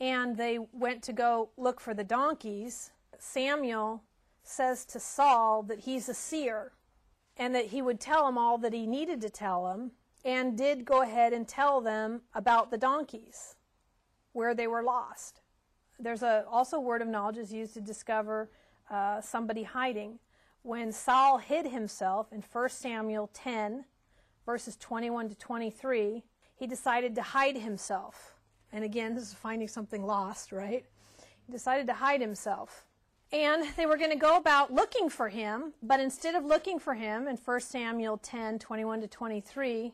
and 0.01 0.35
they 0.35 0.57
went 0.73 1.03
to 1.03 1.13
go 1.13 1.49
look 1.57 1.79
for 1.79 1.93
the 1.93 2.03
donkeys, 2.03 2.91
Samuel 3.19 4.03
says 4.43 4.83
to 4.85 4.99
Saul 4.99 5.61
that 5.63 5.81
he's 5.81 6.09
a 6.09 6.13
seer 6.13 6.71
and 7.37 7.53
that 7.53 7.67
he 7.67 7.81
would 7.81 7.99
tell 7.99 8.27
him 8.27 8.37
all 8.37 8.57
that 8.57 8.73
he 8.73 8.87
needed 8.87 9.21
to 9.21 9.29
tell 9.29 9.71
him, 9.71 9.91
and 10.25 10.57
did 10.57 10.85
go 10.85 11.01
ahead 11.01 11.33
and 11.33 11.47
tell 11.47 11.81
them 11.81 12.21
about 12.33 12.69
the 12.69 12.77
donkeys, 12.77 13.55
where 14.33 14.53
they 14.53 14.67
were 14.67 14.83
lost. 14.83 15.41
There's 15.99 16.23
a, 16.23 16.45
also 16.49 16.79
word 16.79 17.01
of 17.01 17.07
knowledge 17.07 17.37
is 17.37 17.53
used 17.53 17.73
to 17.75 17.81
discover 17.81 18.49
uh, 18.89 19.21
somebody 19.21 19.63
hiding. 19.63 20.19
When 20.63 20.91
Saul 20.91 21.39
hid 21.39 21.67
himself 21.67 22.31
in 22.31 22.43
1 22.51 22.69
Samuel 22.69 23.29
10, 23.33 23.85
verses 24.45 24.75
21 24.77 25.29
to 25.29 25.35
23, 25.35 26.23
he 26.55 26.67
decided 26.67 27.15
to 27.15 27.21
hide 27.21 27.57
himself 27.57 28.35
and 28.73 28.83
again, 28.83 29.15
this 29.15 29.25
is 29.25 29.33
finding 29.33 29.67
something 29.67 30.05
lost, 30.05 30.51
right? 30.51 30.85
He 31.45 31.51
decided 31.51 31.87
to 31.87 31.93
hide 31.93 32.21
himself. 32.21 32.85
And 33.33 33.65
they 33.77 33.85
were 33.85 33.97
going 33.97 34.11
to 34.11 34.17
go 34.17 34.37
about 34.37 34.73
looking 34.73 35.09
for 35.09 35.29
him, 35.29 35.73
but 35.81 35.99
instead 35.99 36.35
of 36.35 36.45
looking 36.45 36.79
for 36.79 36.93
him 36.93 37.27
in 37.27 37.37
1 37.37 37.59
Samuel 37.61 38.17
10 38.17 38.59
21 38.59 39.01
to 39.01 39.07
23, 39.07 39.93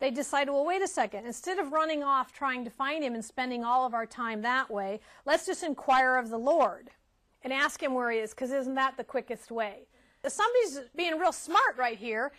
they 0.00 0.10
decided, 0.10 0.50
well, 0.50 0.64
wait 0.64 0.82
a 0.82 0.88
second. 0.88 1.26
Instead 1.26 1.58
of 1.58 1.72
running 1.72 2.02
off 2.02 2.32
trying 2.32 2.64
to 2.64 2.70
find 2.70 3.02
him 3.02 3.14
and 3.14 3.24
spending 3.24 3.64
all 3.64 3.86
of 3.86 3.94
our 3.94 4.06
time 4.06 4.42
that 4.42 4.70
way, 4.70 5.00
let's 5.24 5.46
just 5.46 5.62
inquire 5.62 6.16
of 6.16 6.30
the 6.30 6.38
Lord 6.38 6.90
and 7.44 7.52
ask 7.52 7.82
him 7.82 7.94
where 7.94 8.10
he 8.10 8.18
is, 8.18 8.30
because 8.30 8.50
isn't 8.50 8.74
that 8.74 8.96
the 8.96 9.04
quickest 9.04 9.50
way? 9.50 9.86
Somebody's 10.26 10.80
being 10.96 11.18
real 11.18 11.32
smart 11.32 11.76
right 11.76 11.98
here 11.98 12.32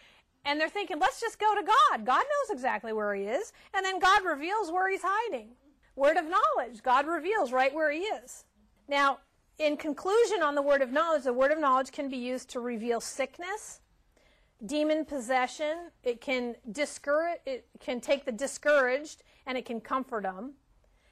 and 0.45 0.59
they're 0.59 0.69
thinking, 0.69 0.99
let's 0.99 1.19
just 1.19 1.39
go 1.39 1.55
to 1.55 1.63
God. 1.63 2.05
God 2.05 2.23
knows 2.23 2.53
exactly 2.53 2.93
where 2.93 3.15
he 3.15 3.23
is. 3.23 3.51
And 3.73 3.85
then 3.85 3.99
God 3.99 4.23
reveals 4.23 4.71
where 4.71 4.89
he's 4.89 5.01
hiding. 5.03 5.49
Word 5.95 6.17
of 6.17 6.25
knowledge. 6.25 6.83
God 6.83 7.07
reveals 7.07 7.51
right 7.51 7.73
where 7.73 7.91
he 7.91 7.99
is. 7.99 8.45
Now, 8.87 9.19
in 9.57 9.77
conclusion 9.77 10.43
on 10.43 10.53
the 10.53 10.61
word 10.61 10.81
of 10.81 10.91
knowledge, 10.91 11.23
the 11.23 11.33
word 11.33 11.51
of 11.51 11.59
knowledge 11.59 11.91
can 11.91 12.09
be 12.09 12.17
used 12.17 12.49
to 12.49 12.59
reveal 12.59 12.99
sickness, 12.99 13.79
demon 14.65 15.05
possession. 15.05 15.91
It 16.03 16.21
can 16.21 16.55
discourage, 16.71 17.39
it 17.45 17.65
can 17.79 18.01
take 18.01 18.25
the 18.25 18.31
discouraged 18.31 19.23
and 19.45 19.57
it 19.57 19.65
can 19.65 19.79
comfort 19.79 20.23
them, 20.23 20.53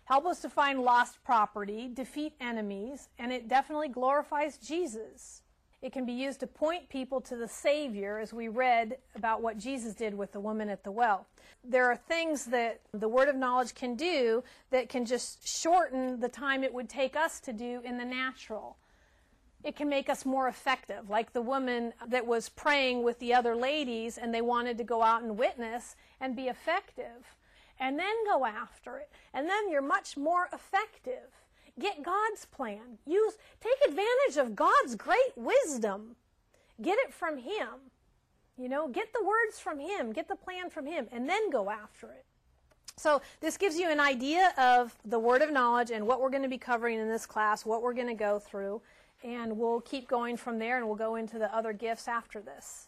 help 0.05 0.25
us 0.25 0.41
to 0.41 0.49
find 0.49 0.81
lost 0.81 1.23
property, 1.23 1.89
defeat 1.93 2.33
enemies, 2.39 3.09
and 3.19 3.31
it 3.31 3.47
definitely 3.47 3.89
glorifies 3.89 4.57
Jesus. 4.57 5.41
It 5.81 5.91
can 5.91 6.05
be 6.05 6.13
used 6.13 6.39
to 6.39 6.47
point 6.47 6.87
people 6.87 7.19
to 7.21 7.35
the 7.35 7.47
Savior, 7.47 8.17
as 8.17 8.33
we 8.33 8.47
read 8.47 8.97
about 9.15 9.41
what 9.41 9.57
Jesus 9.57 9.93
did 9.93 10.13
with 10.13 10.31
the 10.31 10.39
woman 10.39 10.69
at 10.69 10.85
the 10.85 10.91
well. 10.91 11.27
There 11.61 11.91
are 11.91 11.97
things 11.97 12.45
that 12.45 12.79
the 12.93 13.09
word 13.09 13.27
of 13.27 13.35
knowledge 13.35 13.75
can 13.75 13.95
do 13.95 14.45
that 14.69 14.87
can 14.87 15.05
just 15.05 15.45
shorten 15.45 16.21
the 16.21 16.29
time 16.29 16.63
it 16.63 16.73
would 16.73 16.87
take 16.87 17.17
us 17.17 17.41
to 17.41 17.51
do 17.51 17.81
in 17.83 17.97
the 17.97 18.05
natural. 18.05 18.77
It 19.61 19.75
can 19.75 19.89
make 19.89 20.09
us 20.09 20.25
more 20.25 20.47
effective, 20.47 21.09
like 21.09 21.33
the 21.33 21.41
woman 21.41 21.93
that 22.07 22.25
was 22.25 22.47
praying 22.47 23.03
with 23.03 23.19
the 23.19 23.33
other 23.33 23.55
ladies 23.55 24.17
and 24.17 24.33
they 24.33 24.41
wanted 24.41 24.77
to 24.77 24.83
go 24.85 25.01
out 25.03 25.23
and 25.23 25.37
witness 25.37 25.97
and 26.21 26.33
be 26.33 26.47
effective 26.47 27.35
and 27.83 27.99
then 27.99 28.15
go 28.25 28.45
after 28.45 28.97
it. 28.97 29.09
And 29.33 29.49
then 29.49 29.69
you're 29.69 29.81
much 29.81 30.15
more 30.15 30.47
effective. 30.53 31.27
Get 31.77 32.01
God's 32.01 32.45
plan. 32.45 32.97
Use 33.05 33.33
take 33.59 33.89
advantage 33.89 34.37
of 34.37 34.55
God's 34.55 34.95
great 34.95 35.35
wisdom. 35.35 36.15
Get 36.81 36.97
it 36.99 37.13
from 37.13 37.37
him. 37.37 37.91
You 38.57 38.69
know, 38.69 38.87
get 38.87 39.11
the 39.11 39.23
words 39.23 39.59
from 39.59 39.79
him, 39.79 40.13
get 40.13 40.29
the 40.29 40.35
plan 40.35 40.69
from 40.69 40.85
him 40.85 41.07
and 41.11 41.27
then 41.27 41.49
go 41.49 41.69
after 41.69 42.07
it. 42.07 42.23
So, 42.95 43.21
this 43.41 43.57
gives 43.57 43.77
you 43.77 43.89
an 43.89 43.99
idea 43.99 44.53
of 44.57 44.95
the 45.03 45.19
word 45.19 45.41
of 45.41 45.51
knowledge 45.51 45.89
and 45.89 46.07
what 46.07 46.21
we're 46.21 46.29
going 46.29 46.43
to 46.43 46.49
be 46.49 46.59
covering 46.59 46.99
in 46.99 47.09
this 47.09 47.25
class, 47.25 47.65
what 47.65 47.81
we're 47.81 47.95
going 47.95 48.07
to 48.07 48.13
go 48.13 48.37
through, 48.37 48.81
and 49.23 49.57
we'll 49.57 49.81
keep 49.81 50.07
going 50.07 50.37
from 50.37 50.59
there 50.59 50.77
and 50.77 50.85
we'll 50.85 50.95
go 50.95 51.15
into 51.15 51.39
the 51.39 51.53
other 51.53 51.73
gifts 51.73 52.07
after 52.07 52.39
this. 52.39 52.87